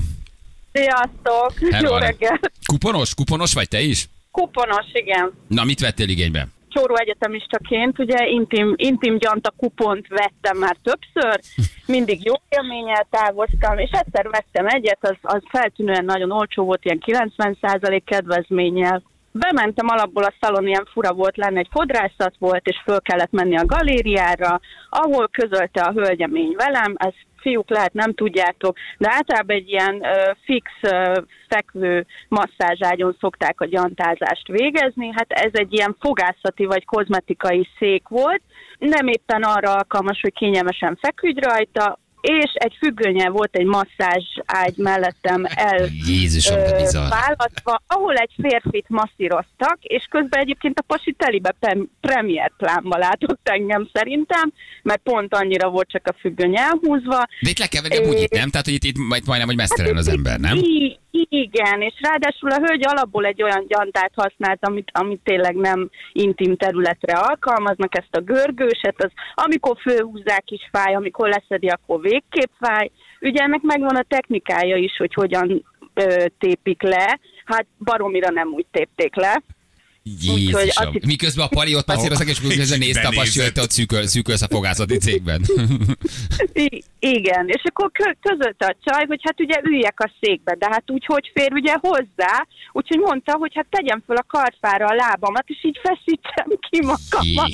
Sziasztok! 0.74 1.72
Hello, 1.72 1.90
Jó 1.90 1.98
reggel! 1.98 2.40
Kuponos? 2.66 3.14
Kuponos 3.14 3.54
vagy 3.54 3.68
te 3.68 3.82
is? 3.82 4.10
Kuponos, 4.32 4.86
igen. 4.94 5.34
Na, 5.48 5.64
mit 5.64 5.80
vettél 5.80 6.10
igénybe? 6.10 6.48
Csóró 6.76 6.96
egyetemistaként, 6.96 8.00
ugye 8.00 8.28
intim, 8.28 8.74
intim 8.76 9.18
gyanta 9.18 9.54
kupont 9.58 10.08
vettem 10.08 10.58
már 10.58 10.78
többször, 10.84 11.40
mindig 11.86 12.26
jó 12.26 12.34
élménnyel 12.50 13.08
távoztam, 13.10 13.78
és 13.78 13.90
egyszer 13.92 14.30
vettem 14.30 14.68
egyet, 14.68 14.98
az, 15.02 15.18
az 15.22 15.42
feltűnően 15.50 16.06
nagyon 16.06 16.32
olcsó 16.32 16.64
volt, 16.64 16.86
ilyen 16.86 17.28
90% 17.38 18.02
kedvezménnyel. 18.06 19.04
Bementem 19.38 19.88
alapból 19.88 20.24
a 20.24 20.34
szalon, 20.40 20.68
ilyen 20.68 20.88
fura 20.92 21.14
volt 21.14 21.38
lenne, 21.38 21.60
egy 21.60 21.68
fodrászat 21.72 22.34
volt, 22.40 22.68
és 22.68 22.82
föl 22.84 23.02
kellett 23.02 23.32
menni 23.32 23.58
a 23.58 23.66
galériára, 23.66 24.60
ahol 24.90 25.28
közölte 25.28 25.82
a 25.82 25.92
hölgyemény 25.92 26.56
velem, 26.58 26.94
ez 26.98 27.14
fiúk 27.38 27.70
lehet, 27.70 27.94
nem 27.94 28.14
tudjátok, 28.14 28.78
de 28.98 29.10
általában 29.12 29.56
egy 29.56 29.70
ilyen 29.70 30.04
ö, 30.04 30.32
fix 30.44 30.72
ö, 30.82 31.22
fekvő 31.48 32.06
masszázságyon 32.28 33.18
szokták 33.20 33.62
a 33.62 33.66
gyantázást 33.66 34.48
végezni. 34.48 35.12
Hát 35.16 35.32
ez 35.32 35.52
egy 35.54 35.74
ilyen 35.74 35.96
fogászati 36.00 36.66
vagy 36.66 36.86
kozmetikai 36.86 37.70
szék 37.80 38.08
volt, 38.08 38.42
nem 38.78 39.08
éppen 39.08 39.44
arra 39.44 39.74
alkalmas, 39.74 40.20
hogy 40.22 40.34
kényelmesen 40.34 40.98
feküdj 41.02 41.40
rajta, 41.40 42.00
és 42.26 42.52
egy 42.54 42.76
függönye 42.80 43.30
volt 43.30 43.56
egy 43.56 43.66
masszázs 43.66 44.26
ágy 44.46 44.74
mellettem 44.78 45.46
el 45.56 45.88
Jézusom, 46.08 46.58
ö, 46.58 47.00
választva, 47.10 47.82
ahol 47.88 48.16
egy 48.16 48.32
férfit 48.42 48.86
masszíroztak, 48.90 49.78
és 49.82 50.08
közben 50.10 50.40
egyébként 50.40 50.80
a 50.80 50.84
pasi 50.88 51.16
telibe 51.18 51.56
prem- 51.60 51.90
premier 52.02 52.52
plánba 52.58 52.98
látott 52.98 53.50
engem 53.50 53.90
szerintem, 53.94 54.52
mert 54.84 55.02
pont 55.04 55.36
annyira 55.36 55.70
volt 55.70 55.90
csak 55.90 56.08
a 56.08 56.16
függöny 56.20 56.58
elhúzva. 56.58 57.28
De 57.42 57.50
itt 57.50 57.60
le 57.60 57.68
kell 57.68 57.82
venni 57.82 58.04
a 58.04 58.08
bugyit, 58.08 58.34
nem? 58.34 58.50
Tehát, 58.50 58.66
hogy 58.66 58.76
itt, 58.76 58.84
itt 58.84 58.98
majd 58.98 59.24
majdnem, 59.26 59.48
hogy 59.48 59.58
mesztelen 59.58 59.98
az 59.98 60.08
ember, 60.08 60.40
nem? 60.40 60.58
Igen, 61.30 61.82
és 61.82 61.94
ráadásul 62.02 62.52
a 62.52 62.60
hölgy 62.60 62.86
alapból 62.88 63.26
egy 63.26 63.44
olyan 63.44 63.66
gyantát 63.68 64.12
használt, 64.16 64.66
amit, 64.66 64.90
amit 64.94 65.22
tényleg 65.24 65.56
nem 65.56 65.90
intim 66.12 66.56
területre 66.56 67.14
alkalmaznak, 67.14 67.98
ezt 67.98 68.16
a 68.16 68.20
görgőset, 68.20 69.04
az 69.04 69.12
amikor 69.34 69.78
fölhúzzák 69.82 70.52
is 70.52 70.70
fáj, 70.72 70.96
amikor 70.96 71.30
leszedi, 71.30 71.68
akkor 71.68 72.02
végképp 72.16 72.52
fáj. 72.60 72.92
Ugye 73.22 73.44
ennek 73.44 73.62
megvan 73.62 73.96
a 73.96 74.06
technikája 74.08 74.76
is, 74.76 74.98
hogy 74.98 75.14
hogyan 75.14 75.66
ö, 75.94 76.26
tépik 76.40 76.82
le, 76.82 77.20
hát 77.46 77.66
baromira 77.80 78.30
nem 78.30 78.48
úgy 78.48 78.66
tépték 78.72 79.16
le. 79.16 79.44
Jézusom. 80.22 80.92
hitt- 80.92 81.06
Miközben 81.06 81.46
a 81.46 81.48
pali 81.48 81.76
ott 81.76 81.86
passzíroztak, 81.86 82.30
és 82.30 82.40
közben 82.42 82.80
nézte 82.80 83.08
a 83.08 83.12
pasi, 83.16 83.42
hogy 83.42 83.52
te 83.52 83.62
ott 83.62 83.72
szűköl, 83.72 84.08
szűkölsz 84.08 84.42
a 84.42 84.48
fogászati 84.48 84.98
cégben. 84.98 85.42
I- 86.54 86.84
igen, 87.00 87.48
és 87.48 87.62
akkor 87.64 87.92
kö- 87.92 88.18
közölte 88.22 88.66
a 88.66 88.76
csaj, 88.86 89.06
hogy 89.08 89.20
hát 89.24 89.40
ugye 89.42 89.60
üljek 89.64 90.00
a 90.00 90.12
székbe, 90.22 90.56
de 90.60 90.68
hát 90.72 90.84
úgy, 90.88 91.06
hogy 91.06 91.32
fér 91.34 91.52
ugye 91.54 91.74
hozzá, 91.82 92.48
úgyhogy 92.72 92.98
mondta, 93.00 93.34
hogy 93.40 93.52
hát 93.56 93.66
tegyem 93.70 94.04
föl 94.06 94.16
a 94.16 94.26
kartfára 94.28 94.86
a 94.86 94.94
lábamat, 94.94 95.44
és 95.48 95.58
így 95.64 95.80
feszítsem 95.84 96.48
ki 96.70 96.80
magamat. 96.82 97.52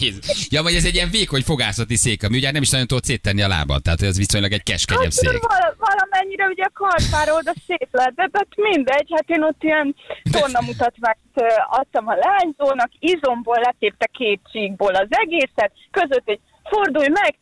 Jézus. 0.00 0.46
ja, 0.50 0.62
vagy 0.62 0.74
ez 0.74 0.84
egy 0.84 0.94
ilyen 0.94 1.10
vékony 1.10 1.42
fogászati 1.42 1.96
szék, 1.96 2.22
ami 2.22 2.36
ugye 2.36 2.50
nem 2.50 2.62
is 2.62 2.70
nagyon 2.70 2.86
tudod 2.86 3.04
széttenni 3.04 3.42
a 3.42 3.48
lábad, 3.48 3.82
tehát 3.82 4.02
ez 4.02 4.16
viszonylag 4.16 4.52
egy 4.52 4.62
keskenyebb 4.62 5.02
Hát 5.02 5.12
szék. 5.12 5.30
val- 5.40 5.76
valamennyire 5.78 6.46
ugye 6.46 6.62
a 6.64 6.70
kartfára 6.74 7.34
oda 7.36 7.52
szép 7.66 7.88
lett, 7.90 8.14
de 8.14 8.28
hát 8.32 8.48
mindegy, 8.56 9.08
hát 9.14 9.28
én 9.28 9.42
ott 9.42 9.62
ilyen 9.62 9.94
tornamutatványt 10.30 11.16
ö, 11.16 11.23
adtam 11.70 12.08
a 12.08 12.14
lányzónak, 12.14 12.90
izomból 12.98 13.58
letépte 13.60 14.08
két 14.12 14.40
csíkból 14.52 14.94
az 14.94 15.08
egészet, 15.08 15.72
között 15.90 16.28
egy 16.28 16.40
fordulj 16.64 17.08
meg, 17.08 17.34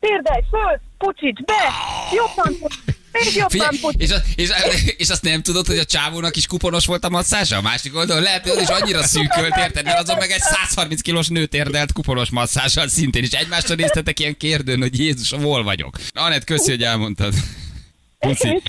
térdelj 0.00 0.42
föl, 0.50 0.80
pucsíts 0.98 1.44
be, 1.44 1.62
jobban 2.12 2.58
pucsíts, 2.58 2.98
még 3.12 3.34
jobban 3.34 3.48
Figyelj, 3.48 3.78
pucsíts. 3.80 4.02
és, 4.02 4.10
az, 4.10 4.22
és, 4.36 4.50
és, 4.96 5.08
azt 5.08 5.22
nem 5.22 5.42
tudod, 5.42 5.66
hogy 5.66 5.78
a 5.78 5.84
csávónak 5.84 6.36
is 6.36 6.46
kuponos 6.46 6.86
volt 6.86 7.04
a 7.04 7.08
masszázsa? 7.08 7.56
A 7.56 7.60
másik 7.60 7.96
oldalon 7.96 8.22
lehet, 8.22 8.48
hogy 8.48 8.62
is 8.62 8.68
annyira 8.68 9.02
szűkölt, 9.02 9.56
érted? 9.56 9.84
Mert 9.84 9.98
azon 9.98 10.16
meg 10.16 10.30
egy 10.30 10.40
130 10.40 11.00
kilós 11.00 11.28
nőt 11.28 11.54
érdelt 11.54 11.92
kuponos 11.92 12.30
masszázsal 12.30 12.88
szintén, 12.88 13.22
és 13.22 13.30
egymásra 13.30 13.74
néztetek 13.74 14.20
ilyen 14.20 14.36
kérdőn, 14.36 14.80
hogy 14.80 14.98
Jézusom, 14.98 15.42
hol 15.42 15.62
vagyok. 15.62 15.98
Anett, 16.12 16.44
köszi, 16.44 16.70
hogy 16.70 16.82
elmondtad. 16.82 17.34
Puszi. 18.18 18.62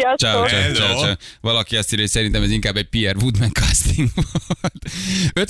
Ciao, 0.00 0.16
sziasztok! 0.16 0.48
ciao, 0.48 0.60
Hello. 0.60 0.74
ciao, 0.74 1.02
ciao. 1.02 1.14
Valaki 1.40 1.76
azt 1.76 1.92
írja, 1.92 2.04
hogy 2.04 2.12
szerintem 2.12 2.42
ez 2.42 2.50
inkább 2.50 2.76
egy 2.76 2.88
Pierre 2.88 3.18
Woodman 3.20 3.50
casting 3.52 4.08
volt. 4.14 4.90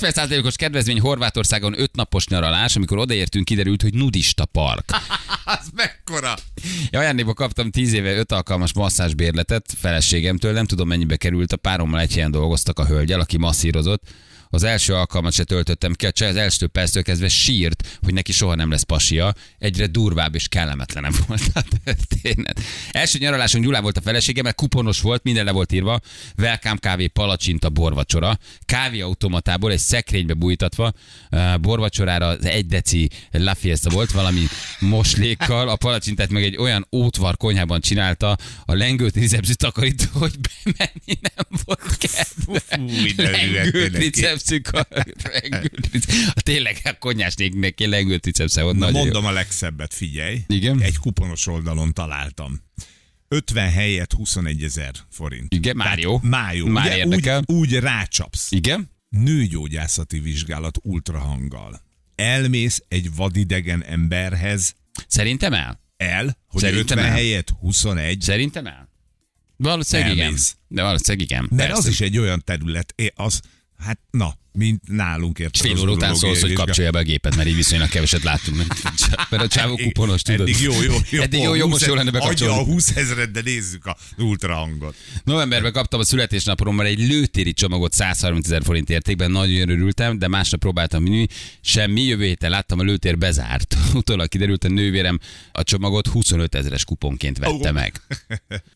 50%-os 0.01 0.55
kedvezmény 0.55 0.99
Horvátországon 0.99 1.79
5 1.79 1.95
napos 1.95 2.27
nyaralás, 2.27 2.75
amikor 2.75 2.97
odaértünk, 2.97 3.45
kiderült, 3.45 3.81
hogy 3.81 3.93
nudista 3.93 4.45
park. 4.45 4.91
Az 5.45 5.69
mekkora? 5.75 6.33
Ja, 6.89 6.99
ajándékba 6.99 7.33
kaptam 7.33 7.71
10 7.71 7.93
éve 7.93 8.13
5 8.15 8.31
alkalmas 8.31 8.73
masszázsbérletet 8.73 9.65
feleségemtől, 9.79 10.53
nem 10.53 10.65
tudom 10.65 10.87
mennyibe 10.87 11.15
került, 11.15 11.51
a 11.51 11.57
párommal 11.57 11.99
egy 11.99 12.13
helyen 12.13 12.31
dolgoztak 12.31 12.79
a 12.79 12.85
hölgyel, 12.85 13.19
aki 13.19 13.37
masszírozott. 13.37 14.01
Az 14.55 14.63
első 14.63 14.93
alkalmat 14.93 15.33
se 15.33 15.43
töltöttem 15.43 15.93
ki, 15.93 16.05
az 16.05 16.35
első 16.35 16.67
perctől 16.67 17.03
kezdve 17.03 17.27
sírt, 17.27 17.97
hogy 18.01 18.13
neki 18.13 18.31
soha 18.31 18.55
nem 18.55 18.69
lesz 18.69 18.83
pasia, 18.83 19.33
egyre 19.59 19.85
durvább 19.87 20.35
és 20.35 20.47
kellemetlenem 20.47 21.13
volt 21.27 21.41
a 21.53 21.63
történet. 21.83 22.61
Első 22.91 23.17
nyaraláson 23.17 23.61
Gyulá 23.61 23.79
volt 23.79 23.97
a 23.97 24.01
felesége, 24.01 24.41
mert 24.41 24.55
kuponos 24.55 25.01
volt, 25.01 25.23
minden 25.23 25.45
le 25.45 25.51
volt 25.51 25.71
írva, 25.71 25.99
welcome 26.37 26.77
kávé, 26.79 27.07
palacsinta, 27.07 27.69
borvacsora, 27.69 28.37
kávéautomatából 28.65 29.71
egy 29.71 29.79
szekrénybe 29.79 30.33
bújtatva, 30.33 30.93
borvacsorára 31.61 32.27
az 32.27 32.45
egy 32.45 32.65
deci 32.65 33.09
La 33.31 33.55
Fiesta 33.55 33.89
volt, 33.89 34.11
valami 34.11 34.45
moslékkal, 34.79 35.69
a 35.69 35.75
palacsintát 35.75 36.29
meg 36.29 36.43
egy 36.43 36.57
olyan 36.57 36.87
ótvar 36.91 37.37
konyhában 37.37 37.81
csinálta, 37.81 38.37
a 38.65 38.73
lengőt 38.73 39.15
ricepszű 39.15 39.53
takarító, 39.53 40.05
hogy 40.13 40.33
bemenni 40.63 41.19
nem 41.21 41.61
volt 41.65 41.97
kedve. 41.97 42.23
Fú, 42.35 43.21
lengőt 43.21 43.97
neki. 44.49 45.11
ricepszű, 45.15 45.49
lengőt 45.49 45.89
ricepszű. 45.91 46.31
Tényleg 46.33 46.77
a 46.83 47.87
lengőt 47.89 48.25
ricepsze 48.25 48.61
volt. 48.61 48.75
Na 48.75 48.85
nagyon 48.85 48.97
jó. 48.97 49.03
mondom 49.03 49.25
a 49.25 49.31
legszebbet, 49.31 49.93
figyelj. 49.93 50.39
Igen? 50.47 50.81
Egy 50.81 50.97
kuponos 50.97 51.47
oldalon 51.47 51.93
találtam. 51.93 52.61
50 53.27 53.69
helyett 53.71 54.13
21 54.13 54.63
ezer 54.63 54.93
forint. 55.09 55.53
Igen, 55.53 55.75
már 55.75 55.87
Tehát 55.87 56.01
jó. 56.03 56.19
Már 56.21 56.55
jó. 56.55 56.65
Már 56.65 56.85
Ugye, 56.85 56.97
érdekel. 56.97 57.43
Úgy, 57.45 57.55
úgy 57.55 57.73
rácsapsz. 57.73 58.51
Igen? 58.51 58.89
Nőgyógyászati 59.09 60.19
vizsgálat 60.19 60.77
ultrahanggal. 60.81 61.81
Elmész 62.15 62.83
egy 62.87 63.15
vadidegen 63.15 63.83
emberhez, 63.83 64.75
Szerintem 65.07 65.53
el. 65.53 65.81
el, 65.97 66.37
hogy 66.47 66.61
Szerintem 66.61 66.97
50 66.97 67.05
el. 67.05 67.11
helyett 67.11 67.49
21, 67.59 68.21
Szerintem 68.21 68.65
el. 68.67 68.89
Valószínűleg 69.57 70.11
igen. 70.11 70.25
Elmész. 70.25 70.55
De 70.67 70.83
valószínűleg 70.83 71.25
igen. 71.29 71.47
mert 71.49 71.55
Persze. 71.69 71.77
az 71.77 71.87
is 71.87 72.01
egy 72.01 72.17
olyan 72.17 72.41
terület, 72.45 72.93
az, 73.15 73.41
hát 73.77 73.99
na, 74.11 74.37
mint 74.55 74.81
nálunk 74.87 75.39
érted. 75.39 75.61
Fél 75.61 75.73
az 75.73 75.81
óra 75.81 75.91
után 75.91 76.15
szólsz, 76.15 76.41
hogy 76.41 76.53
kapcsolja 76.53 76.91
be 76.91 76.99
a 76.99 77.03
gépet, 77.03 77.35
mert 77.35 77.47
így 77.47 77.55
viszonylag 77.55 77.89
keveset 77.89 78.23
láttunk. 78.23 78.57
Mert 79.29 79.43
a 79.43 79.47
csávó 79.47 79.75
kuponos, 79.75 80.21
tudod. 80.21 80.41
Eddig 80.41 80.61
jó, 80.61 80.81
jó, 80.81 80.93
jó. 81.09 81.21
Eddig 81.21 81.41
jó, 81.41 81.53
jó, 81.53 81.67
most 81.67 81.79
20 81.79 81.87
jó 81.87 81.95
lenne 81.95 82.09
Adja 82.09 82.19
a 82.19 82.23
bekapcsolni. 82.23 82.71
20 82.71 82.95
ezeret, 82.95 83.31
de 83.31 83.41
nézzük 83.41 83.85
a 83.85 83.97
ultrahangot. 84.17 84.95
Novemberben 85.23 85.71
kaptam 85.71 85.99
a 85.99 86.03
születésnapomra 86.03 86.85
egy 86.85 86.99
lőtéri 86.99 87.53
csomagot 87.53 87.93
130 87.93 88.45
ezer 88.45 88.63
forint 88.63 88.89
értékben, 88.89 89.31
nagyon 89.31 89.69
örültem, 89.69 90.19
de 90.19 90.27
másnap 90.27 90.59
próbáltam 90.59 91.03
vinni, 91.03 91.25
semmi, 91.61 92.01
jövő 92.01 92.25
héten 92.25 92.49
láttam 92.49 92.79
a 92.79 92.83
lőtér 92.83 93.17
bezárt. 93.17 93.77
Utólag 93.93 94.27
kiderült, 94.27 94.63
a 94.63 94.67
nővérem 94.67 95.19
a 95.51 95.63
csomagot 95.63 96.07
25 96.07 96.55
ezeres 96.55 96.83
kuponként 96.83 97.37
vette 97.37 97.71
meg. 97.71 98.01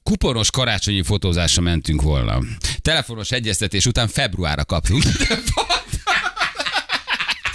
Kuponos 0.03 0.51
karácsonyi 0.51 1.03
fotózásra 1.03 1.61
mentünk 1.61 2.01
volna. 2.01 2.39
Telefonos 2.79 3.31
egyeztetés 3.31 3.85
után 3.85 4.07
februárra 4.07 4.65
kaptunk. 4.65 5.03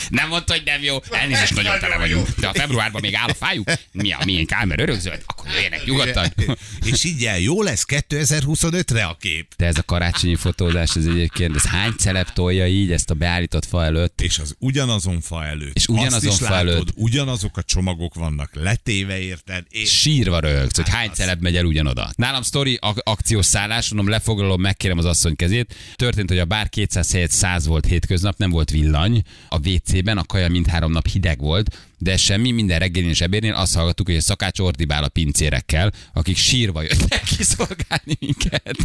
Nem 0.09 0.29
mondta, 0.29 0.53
hogy 0.53 0.62
nem 0.64 0.83
jó. 0.83 0.97
Elnézést, 1.11 1.55
nagyon 1.55 1.79
tele 1.79 1.97
vagyunk. 1.97 2.29
De 2.40 2.47
a 2.49 2.53
februárban 2.53 3.01
még 3.01 3.14
áll 3.14 3.29
a 3.29 3.35
fájuk. 3.35 3.71
Mi 3.93 4.12
a 4.12 4.19
milyen 4.25 4.47
kámer 4.47 4.81
örökzöld? 4.81 5.23
Akkor 5.27 5.51
jöjjenek 5.51 5.85
nyugodtan. 5.85 6.33
És 6.93 7.05
így 7.05 7.25
el, 7.25 7.38
jó 7.38 7.62
lesz 7.62 7.85
2025-re 7.88 9.05
a 9.05 9.17
kép. 9.21 9.53
De 9.57 9.67
ez 9.67 9.79
a 9.79 9.83
karácsonyi 9.83 10.35
fotózás, 10.35 10.97
ez 10.97 11.07
egyébként, 11.07 11.57
ez 11.57 11.64
hány 11.67 11.93
celeb 11.99 12.29
tolja 12.33 12.67
így 12.67 12.93
ezt 12.93 13.11
a 13.11 13.14
beállított 13.14 13.64
fa 13.64 13.85
előtt? 13.85 14.21
És 14.21 14.38
az 14.38 14.55
ugyanazon 14.59 15.21
fa 15.21 15.45
előtt. 15.45 15.77
És 15.77 15.87
ugyanazon 15.88 16.33
fa 16.37 16.51
látod, 16.51 16.69
előtt. 16.69 16.88
ugyanazok 16.95 17.57
a 17.57 17.62
csomagok 17.62 18.14
vannak 18.14 18.51
letéve, 18.55 19.19
érted? 19.21 19.64
És 19.69 19.99
Sírva 19.99 20.38
rögsz, 20.40 20.77
hogy 20.77 20.88
hány 20.88 21.09
az. 21.11 21.17
celeb 21.17 21.43
megy 21.43 21.57
el 21.57 21.64
ugyanoda. 21.64 22.11
Nálam 22.17 22.43
sztori 22.43 22.79
ak- 22.81 23.09
akciós 23.09 23.47
szállás, 23.47 23.88
mondom, 23.88 24.11
lefoglalom, 24.12 24.61
megkérem 24.61 24.99
az 24.99 25.05
asszony 25.05 25.37
kezét. 25.37 25.75
Történt, 25.95 26.29
hogy 26.29 26.38
a 26.38 26.45
bár 26.45 26.69
200 26.69 27.12
helyett 27.12 27.31
100 27.31 27.67
volt 27.67 27.87
hétköznap, 27.87 28.38
nem 28.38 28.51
volt 28.51 28.71
villany. 28.71 29.23
A 29.49 29.69
WC 29.69 29.93
pincében, 29.94 30.18
a 30.18 30.26
kaja 30.26 30.48
mindhárom 30.48 30.92
nap 30.92 31.07
hideg 31.07 31.38
volt, 31.38 31.76
de 31.98 32.16
semmi, 32.16 32.50
minden 32.50 32.78
reggelin 32.78 33.09
és 33.09 33.20
ebédnél 33.20 33.54
azt 33.54 33.74
hallgattuk, 33.74 34.07
hogy 34.07 34.16
a 34.16 34.20
szakács 34.20 34.59
ordibál 34.59 35.04
a 35.04 35.09
pincérekkel, 35.09 35.92
akik 36.12 36.37
sírva 36.37 36.83
jöttek 36.83 37.22
kiszolgálni 37.37 38.16
minket. 38.18 38.76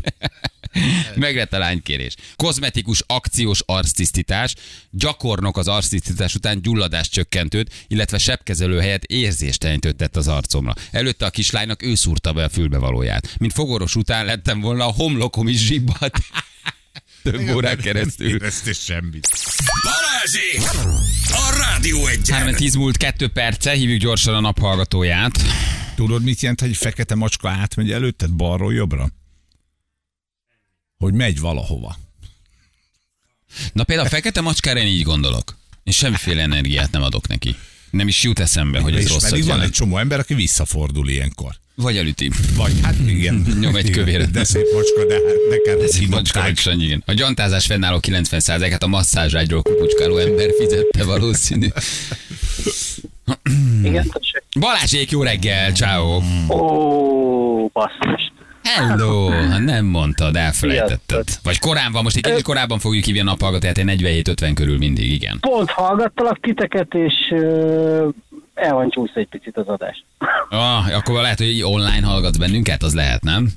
Meg 1.15 1.35
lett 1.35 1.53
a 1.53 1.57
lánykérés. 1.57 2.15
Kozmetikus 2.35 3.03
akciós 3.07 3.61
arctisztítás, 3.65 4.55
gyakornok 4.89 5.57
az 5.57 5.67
arctisztítás 5.67 6.35
után 6.35 6.61
gyulladás 6.61 7.09
csökkentőt, 7.09 7.85
illetve 7.87 8.17
sebkezelő 8.17 8.79
helyett 8.79 9.03
érzéstelenítőt 9.03 9.95
tett 9.95 10.15
az 10.15 10.27
arcomra. 10.27 10.73
Előtte 10.91 11.25
a 11.25 11.29
kislánynak 11.29 11.83
ő 11.83 11.95
szúrta 11.95 12.33
be 12.33 12.43
a 12.43 12.49
fülbevalóját. 12.49 13.35
Mint 13.39 13.53
fogoros 13.53 13.95
után 13.95 14.25
lettem 14.25 14.59
volna, 14.59 14.85
a 14.85 14.93
homlokom 14.93 15.47
is 15.47 15.65
zsibbat. 15.65 16.17
Több 17.23 17.49
órán 17.55 17.77
keresztül. 17.77 18.27
Éreztél 18.27 18.73
semmit. 18.73 19.29
Balázsék! 19.83 20.61
A 21.31 21.55
Rádió 21.57 22.07
egyen! 22.07 22.37
3 22.37 22.55
10 22.55 22.75
múlt 22.75 22.97
2 22.97 23.27
perce, 23.27 23.71
hívjuk 23.71 23.99
gyorsan 23.99 24.35
a 24.35 24.39
naphallgatóját. 24.39 25.41
Tudod, 25.95 26.23
mit 26.23 26.41
jelent, 26.41 26.59
hogy 26.59 26.69
egy 26.69 26.77
fekete 26.77 27.15
macska 27.15 27.49
átmegy 27.49 27.91
előtted 27.91 28.31
balról 28.31 28.73
jobbra? 28.73 29.09
Hogy 30.97 31.13
megy 31.13 31.39
valahova. 31.39 31.97
Na 33.73 33.83
például 33.83 34.07
a 34.07 34.11
fekete 34.11 34.41
macskára 34.41 34.79
én 34.79 34.87
így 34.87 35.03
gondolok. 35.03 35.57
És 35.83 35.95
semmiféle 35.95 36.41
energiát 36.41 36.91
nem 36.91 37.01
adok 37.01 37.27
neki. 37.27 37.55
Nem 37.89 38.07
is 38.07 38.23
jut 38.23 38.39
eszembe, 38.39 38.79
hogy 38.79 38.95
ez 38.95 39.03
és 39.03 39.09
rosszat 39.09 39.29
pedig 39.29 39.45
van 39.45 39.61
egy 39.61 39.71
csomó 39.71 39.97
ember, 39.97 40.19
aki 40.19 40.33
visszafordul 40.33 41.09
ilyenkor. 41.09 41.51
Vagy 41.75 41.97
elüti. 41.97 42.31
Vagy 42.55 42.73
hát 42.81 42.95
igen. 43.07 43.45
Nyom 43.59 43.75
egy 43.75 43.87
Igen, 43.87 43.97
kövéret. 43.97 44.31
De 44.31 44.43
szép 44.43 44.65
macska, 44.73 45.05
de 45.05 45.13
hát 45.13 45.23
nekem 45.49 45.79
Ez 45.85 45.95
egy 45.99 46.07
macska, 46.09 46.41
vagy 46.41 46.57
Sanyi, 46.57 46.83
igen. 46.83 47.03
A 47.05 47.13
gyantázás 47.13 47.65
fennálló 47.65 47.99
90%-át 48.01 48.83
a 48.83 48.87
masszázságyról 48.87 49.61
kupucskáló 49.61 50.17
ember 50.17 50.49
fizette 50.59 51.03
valószínű. 51.03 51.67
Igen. 53.83 54.11
Balázsék, 54.59 55.11
jó 55.11 55.23
reggel, 55.23 55.71
ciao. 55.71 56.21
Ó, 56.49 57.67
basszus. 57.67 58.28
Hello, 58.75 59.29
nem 59.59 59.85
mondtad, 59.85 60.35
elfelejtetted. 60.35 60.99
Sziasztok. 61.07 61.43
Vagy 61.43 61.59
korán 61.59 61.91
van, 61.91 62.03
most 62.03 62.15
egy 62.15 62.23
kicsit 62.23 62.41
korábban 62.41 62.79
fogjuk 62.79 63.05
hívni 63.05 63.19
a 63.19 63.23
naphallgatóját, 63.23 63.77
én 63.77 63.89
47-50 63.97 64.51
körül 64.55 64.77
mindig, 64.77 65.11
igen. 65.11 65.37
Pont 65.39 65.71
hallgattalak 65.71 66.39
titeket, 66.39 66.93
és 66.93 67.13
el 68.53 68.73
van 68.73 68.89
csúszva 68.89 69.19
egy 69.19 69.27
picit 69.27 69.57
az 69.57 69.67
adás. 69.67 70.03
Ah, 70.49 70.95
akkor 70.95 71.21
lehet, 71.21 71.37
hogy 71.37 71.61
online 71.63 72.07
hallgatsz 72.07 72.37
bennünket, 72.37 72.83
az 72.83 72.93
lehet, 72.93 73.23
nem? 73.23 73.49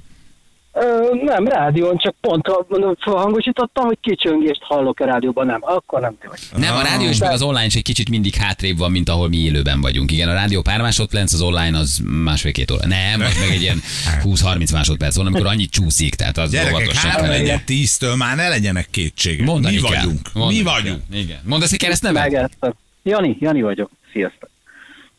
Ö, 0.74 1.14
nem, 1.24 1.46
rádión, 1.48 1.96
csak 1.98 2.14
pont 2.20 2.46
ha- 2.46 2.66
felhangosítottam, 3.00 3.84
hogy 3.86 3.98
kicsöngést 4.00 4.60
hallok 4.62 5.00
a 5.00 5.04
rádióban, 5.04 5.46
nem, 5.46 5.58
akkor 5.60 6.00
nem 6.00 6.16
vagy. 6.28 6.38
Nem, 6.56 6.76
a 6.76 6.82
rádió 6.82 7.08
is, 7.08 7.18
meg 7.18 7.30
az 7.30 7.42
online 7.42 7.64
is 7.64 7.74
egy 7.74 7.82
kicsit 7.82 8.08
mindig 8.08 8.34
hátrébb 8.34 8.78
van, 8.78 8.90
mint 8.90 9.08
ahol 9.08 9.28
mi 9.28 9.36
élőben 9.36 9.80
vagyunk. 9.80 10.12
Igen, 10.12 10.28
a 10.28 10.32
rádió 10.32 10.62
pár 10.62 10.80
másodperc, 10.80 11.32
az 11.32 11.40
online 11.40 11.78
az 11.78 11.98
másfél-két 12.04 12.70
óra. 12.70 12.86
Nem, 12.86 13.20
az 13.20 13.36
meg 13.40 13.50
egy 13.50 13.60
ilyen 13.62 13.82
20-30 14.24 14.72
másodperc 14.72 15.16
van, 15.16 15.26
amikor 15.26 15.46
annyit 15.46 15.70
csúszik, 15.70 16.14
tehát 16.14 16.38
az 16.38 16.50
Gyerekek, 16.50 16.74
óvatosan 16.74 17.10
három 17.10 17.26
kell. 17.26 17.38
negyed 17.38 17.62
tíztől 17.64 18.16
már 18.16 18.36
ne 18.36 18.48
legyenek 18.48 18.86
kétségek. 18.90 19.46
Mondani 19.46 19.74
Mi 19.74 19.80
kell. 19.80 19.96
vagyunk. 20.00 20.32
Mondani 20.32 20.58
Mi 20.58 20.64
kell. 20.64 20.72
vagyunk. 20.72 21.02
Igen. 21.12 21.38
Mondasz 21.44 21.72
egy 21.72 21.78
keresztnevet? 21.78 22.22
Megettem. 22.22 22.74
Jani, 23.02 23.36
Jani 23.40 23.62
vagyok. 23.62 23.90
Sziasztok. 24.12 24.50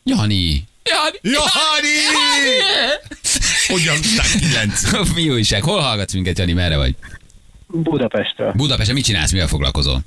Jani. 0.04 0.64
Jani. 0.84 1.18
Jani! 1.22 1.94
Hogyan 3.74 4.00
tudták 4.00 4.26
kilenc? 4.40 4.90
Mi 5.16 5.30
újság? 5.30 5.62
Hol 5.62 5.80
hallgatsz 5.80 6.12
minket, 6.12 6.38
Jani? 6.38 6.52
Merre 6.52 6.76
vagy? 6.76 6.94
Budapestről. 7.66 8.52
Budapesten 8.52 8.94
mit 8.94 9.04
csinálsz, 9.04 9.32
mivel 9.32 9.46
foglalkozol? 9.48 10.00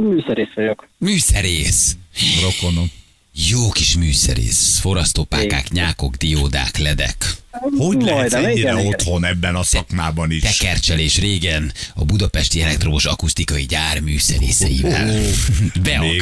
Műszerész 0.00 0.48
vagyok. 0.54 0.88
Műszerész. 0.98 1.96
Rokonom. 2.42 2.90
Jó 3.50 3.70
kis 3.70 3.96
műszerész. 3.96 4.78
Forrasztópákák, 4.78 5.68
nyákok, 5.70 6.14
diódák, 6.14 6.78
ledek. 6.78 7.36
Hogy 7.76 8.02
lehetsz 8.02 8.32
ennyire 8.32 8.52
igen, 8.52 8.78
igen. 8.78 8.86
otthon 8.92 9.24
ebben 9.24 9.54
a 9.54 9.62
szakmában 9.62 10.30
is? 10.30 10.40
Tekercselés 10.40 11.18
régen 11.18 11.72
a 11.94 12.04
budapesti 12.04 12.62
elektromos 12.62 13.04
akusztikai 13.04 13.62
gyár 13.62 14.00
műszerészeivel. 14.00 15.20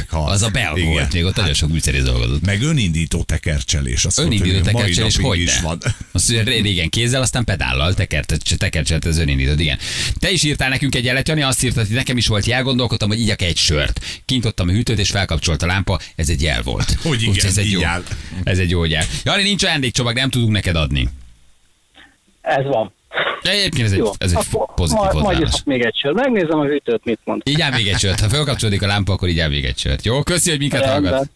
Ha- 0.08 0.30
Az 0.30 0.42
a 0.42 0.48
Beag 0.48 0.78
igen. 0.78 0.90
volt, 0.90 1.12
még 1.12 1.24
ott 1.24 1.36
nagyon 1.36 1.54
sok 1.54 1.70
műszerész 1.70 2.02
dolgozott. 2.02 2.44
Meg 2.44 2.62
önindító 2.62 3.22
tekercselés. 3.22 4.04
Azt 4.04 4.18
Önindító 4.18 4.52
mondta, 4.52 4.70
tekercselés, 4.70 5.16
hogy 5.16 5.40
is 5.40 5.60
van. 5.60 5.78
Azt 6.12 6.28
régen 6.44 6.88
kézzel, 6.88 7.22
aztán 7.22 7.44
pedállal 7.44 7.94
tekert, 7.94 8.38
tekercselt 8.56 9.04
az 9.04 9.18
önindítót, 9.18 9.60
igen. 9.60 9.78
Te 10.18 10.30
is 10.30 10.42
írtál 10.42 10.68
nekünk 10.68 10.94
egy 10.94 11.04
jelet, 11.04 11.28
Jani, 11.28 11.42
azt 11.42 11.64
írtad, 11.64 11.86
hogy 11.86 11.96
nekem 11.96 12.16
is 12.16 12.26
volt 12.26 12.46
jel, 12.46 12.62
gondolkodtam, 12.62 13.08
hogy 13.08 13.20
igyak 13.20 13.42
egy 13.42 13.56
sört. 13.56 14.00
Kintottam 14.24 14.68
a 14.68 14.72
hűtőt, 14.72 14.98
és 14.98 15.10
felkapcsolt 15.10 15.62
a 15.62 15.66
lámpa, 15.66 16.00
ez 16.16 16.28
egy 16.28 16.42
jel 16.42 16.62
volt. 16.62 16.96
Hogy 17.02 17.20
igen, 17.20 17.34
Úgyhogy 17.34 17.50
ez 17.50 17.58
egy 17.58 17.70
jó, 17.70 17.80
ez 18.44 18.58
egy 18.58 18.70
jó 18.70 18.84
jel. 18.84 19.04
Jani, 19.24 19.42
nincs 19.42 19.64
ajándékcsomag, 19.64 20.14
nem 20.14 20.30
tudunk 20.30 20.52
neked 20.52 20.76
adni. 20.76 21.08
Ez 22.42 22.64
van. 22.64 22.92
De 23.42 23.50
egyébként 23.50 23.86
ez 23.86 23.92
egy, 23.92 24.08
ez 24.18 24.30
egy 24.32 24.44
Akkor 24.52 24.74
pozitív 24.74 25.12
ma- 25.12 25.20
Majd 25.22 25.40
iszok 25.40 25.64
még 25.64 25.84
egy 25.84 25.96
sör. 25.96 26.12
Megnézem 26.12 26.58
a 26.60 26.64
hűtőt, 26.64 27.04
mit 27.04 27.18
mond. 27.24 27.42
Így 27.44 27.60
áll 27.60 27.70
még 27.70 27.88
egy 27.88 27.98
sört. 27.98 28.20
Ha 28.20 28.28
felkapcsolódik 28.28 28.82
a 28.82 28.86
lámpa, 28.86 29.12
akkor 29.12 29.28
így 29.28 29.38
áll 29.38 29.48
még 29.48 29.64
egy 29.64 29.78
sört. 29.78 30.04
Jó, 30.04 30.22
köszi, 30.22 30.50
hogy 30.50 30.58
minket. 30.58 30.84
Rendben. 30.84 31.30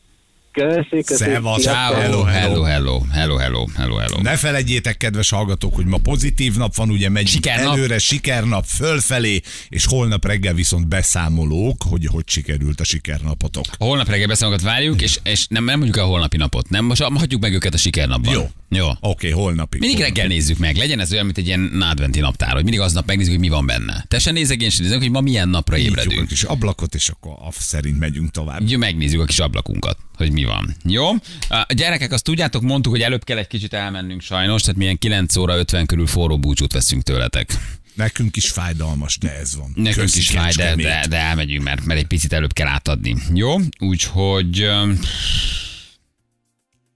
Köszi. 0.57 1.03
Szevasz. 1.05 1.63
Ciao, 1.63 1.95
Hello, 1.95 2.23
hello, 2.23 2.63
hello. 2.63 2.63
hello, 2.63 3.05
hello, 3.13 3.37
hello, 3.37 3.67
hello, 3.77 3.97
hello. 3.97 4.21
Ne 4.23 4.37
felejtjétek, 4.37 4.97
kedves 4.97 5.31
hallgatók, 5.31 5.75
hogy 5.75 5.85
ma 5.87 5.99
pozitív 5.99 6.57
nap 6.57 6.75
van, 6.75 6.91
ugye 6.91 7.09
megyünk 7.09 7.31
Sikernap. 7.31 7.75
előre, 7.75 7.99
sikernap 7.99 8.65
fölfelé, 8.65 9.41
és 9.69 9.85
holnap 9.87 10.25
reggel 10.27 10.55
viszont 10.55 10.89
beszámolók, 10.89 11.83
hogy 11.89 12.07
hogy 12.07 12.29
sikerült 12.29 12.81
a 12.81 12.85
sikernapotok. 12.85 13.65
A 13.79 13.85
holnap 13.85 14.09
reggel 14.09 14.27
beszámokat 14.27 14.63
várjuk, 14.63 15.03
és, 15.03 15.19
és 15.23 15.47
nem, 15.49 15.65
nem 15.65 15.77
mondjuk 15.77 15.97
el 15.99 16.05
a 16.05 16.07
holnapi 16.07 16.37
napot. 16.37 16.69
Nem, 16.69 16.85
most 16.85 17.03
hagyjuk 17.03 17.41
meg 17.41 17.53
őket 17.55 17.75
a 17.75 17.77
sikernapban. 17.77 18.33
Jó. 18.33 18.49
Jó. 18.69 18.87
Oké, 18.89 18.99
okay, 19.01 19.31
holnapig. 19.31 19.81
Mindig 19.81 19.99
holnapig. 19.99 20.17
reggel 20.23 20.37
nézzük 20.37 20.59
meg, 20.59 20.77
legyen 20.77 21.01
ez 21.01 21.13
olyan, 21.13 21.25
mint 21.25 21.39
egy 21.39 21.47
ilyen 21.47 21.83
adventi 21.91 22.21
naptár, 22.21 22.53
hogy 22.53 22.63
mindig 22.63 22.81
aznap 22.81 23.07
megnézzük, 23.07 23.33
hogy 23.33 23.41
mi 23.41 23.49
van 23.49 23.67
benne. 23.67 24.05
Te 24.09 24.19
se 24.19 24.31
nézek, 24.31 24.63
én 24.63 24.71
sem 24.71 24.85
nézek, 24.85 24.99
hogy 25.01 25.11
ma 25.11 25.21
milyen 25.21 25.49
napra 25.49 25.77
Nyitjuk 25.77 25.97
a 25.97 26.01
ébredünk. 26.01 26.29
kis 26.29 26.43
ablakot, 26.43 26.95
és 26.95 27.09
akkor 27.09 27.33
af 27.39 27.57
szerint 27.61 27.99
megyünk 27.99 28.31
tovább. 28.31 28.69
Jó, 28.69 28.79
megnézzük 28.79 29.21
a 29.21 29.25
kis 29.25 29.39
ablakunkat, 29.39 29.99
hogy 30.17 30.33
mi 30.33 30.45
van. 30.45 30.77
Jó? 30.85 31.09
A 31.49 31.73
gyerekek, 31.75 32.13
azt 32.13 32.25
tudjátok, 32.25 32.63
mondtuk, 32.63 32.93
hogy 32.93 33.03
előbb 33.03 33.25
kell 33.25 33.39
egy 33.39 33.47
kicsit 33.47 33.73
elmennünk 33.73 34.21
sajnos, 34.21 34.63
tehát 34.63 34.77
milyen 34.77 34.99
9 34.99 35.37
óra 35.37 35.57
50 35.57 35.87
körül 35.87 36.07
forró 36.07 36.39
búcsút 36.39 36.73
veszünk 36.73 37.03
tőletek. 37.03 37.59
Nekünk 37.95 38.37
is 38.37 38.51
fájdalmas, 38.51 39.19
de 39.19 39.37
ez 39.37 39.57
van. 39.57 39.73
Nekünk 39.75 39.95
Köszi, 39.95 40.19
is 40.19 40.31
fáj, 40.31 40.53
de, 40.53 40.75
de, 40.75 41.07
de 41.09 41.17
elmegyünk, 41.17 41.65
mert, 41.65 41.85
mert 41.85 42.01
egy 42.01 42.07
picit 42.07 42.33
előbb 42.33 42.53
kell 42.53 42.67
átadni. 42.67 43.17
Jó? 43.35 43.57
Úgyhogy... 43.79 44.69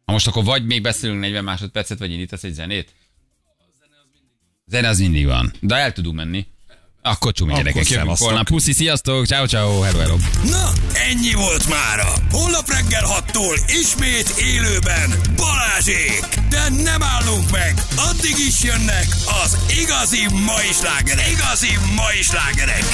Ha 0.05 0.13
most 0.13 0.27
akkor 0.27 0.45
vagy 0.45 0.65
még 0.65 0.83
beszélünk 0.83 1.21
40 1.21 1.45
másodpercet, 1.45 1.99
vagy 1.99 2.11
indítasz 2.11 2.45
egy 2.45 2.53
zenét? 2.53 2.95
Zene 4.67 4.89
az 4.89 4.99
mindig 4.99 5.27
van. 5.27 5.53
De 5.61 5.75
el 5.75 5.93
tudunk 5.93 6.17
menni. 6.17 6.47
Akkor 7.03 7.33
Akkor 7.33 7.57
gyerekek, 7.57 7.75
jövünk 7.89 8.01
szevasztok. 8.03 8.27
holnap. 8.29 8.47
Puszi, 8.47 8.73
sziasztok, 8.73 9.27
ciao, 9.27 9.47
ciao, 9.47 9.81
hello, 9.81 9.99
hello. 9.99 10.17
Na, 10.45 10.71
ennyi 10.93 11.33
volt 11.35 11.69
mára. 11.69 12.13
Holnap 12.31 12.69
reggel 12.71 13.05
6-tól 13.19 13.61
ismét 13.81 14.29
élőben 14.29 15.15
Balázsék. 15.37 16.25
De 16.49 16.69
nem 16.83 17.03
állunk 17.03 17.51
meg. 17.51 17.83
Addig 17.97 18.35
is 18.49 18.63
jönnek 18.63 19.07
az 19.45 19.57
igazi 19.83 20.27
mai 20.47 20.73
slágerek. 20.81 21.29
Igazi 21.31 21.79
mai 21.97 22.23
slágerek. 22.23 22.85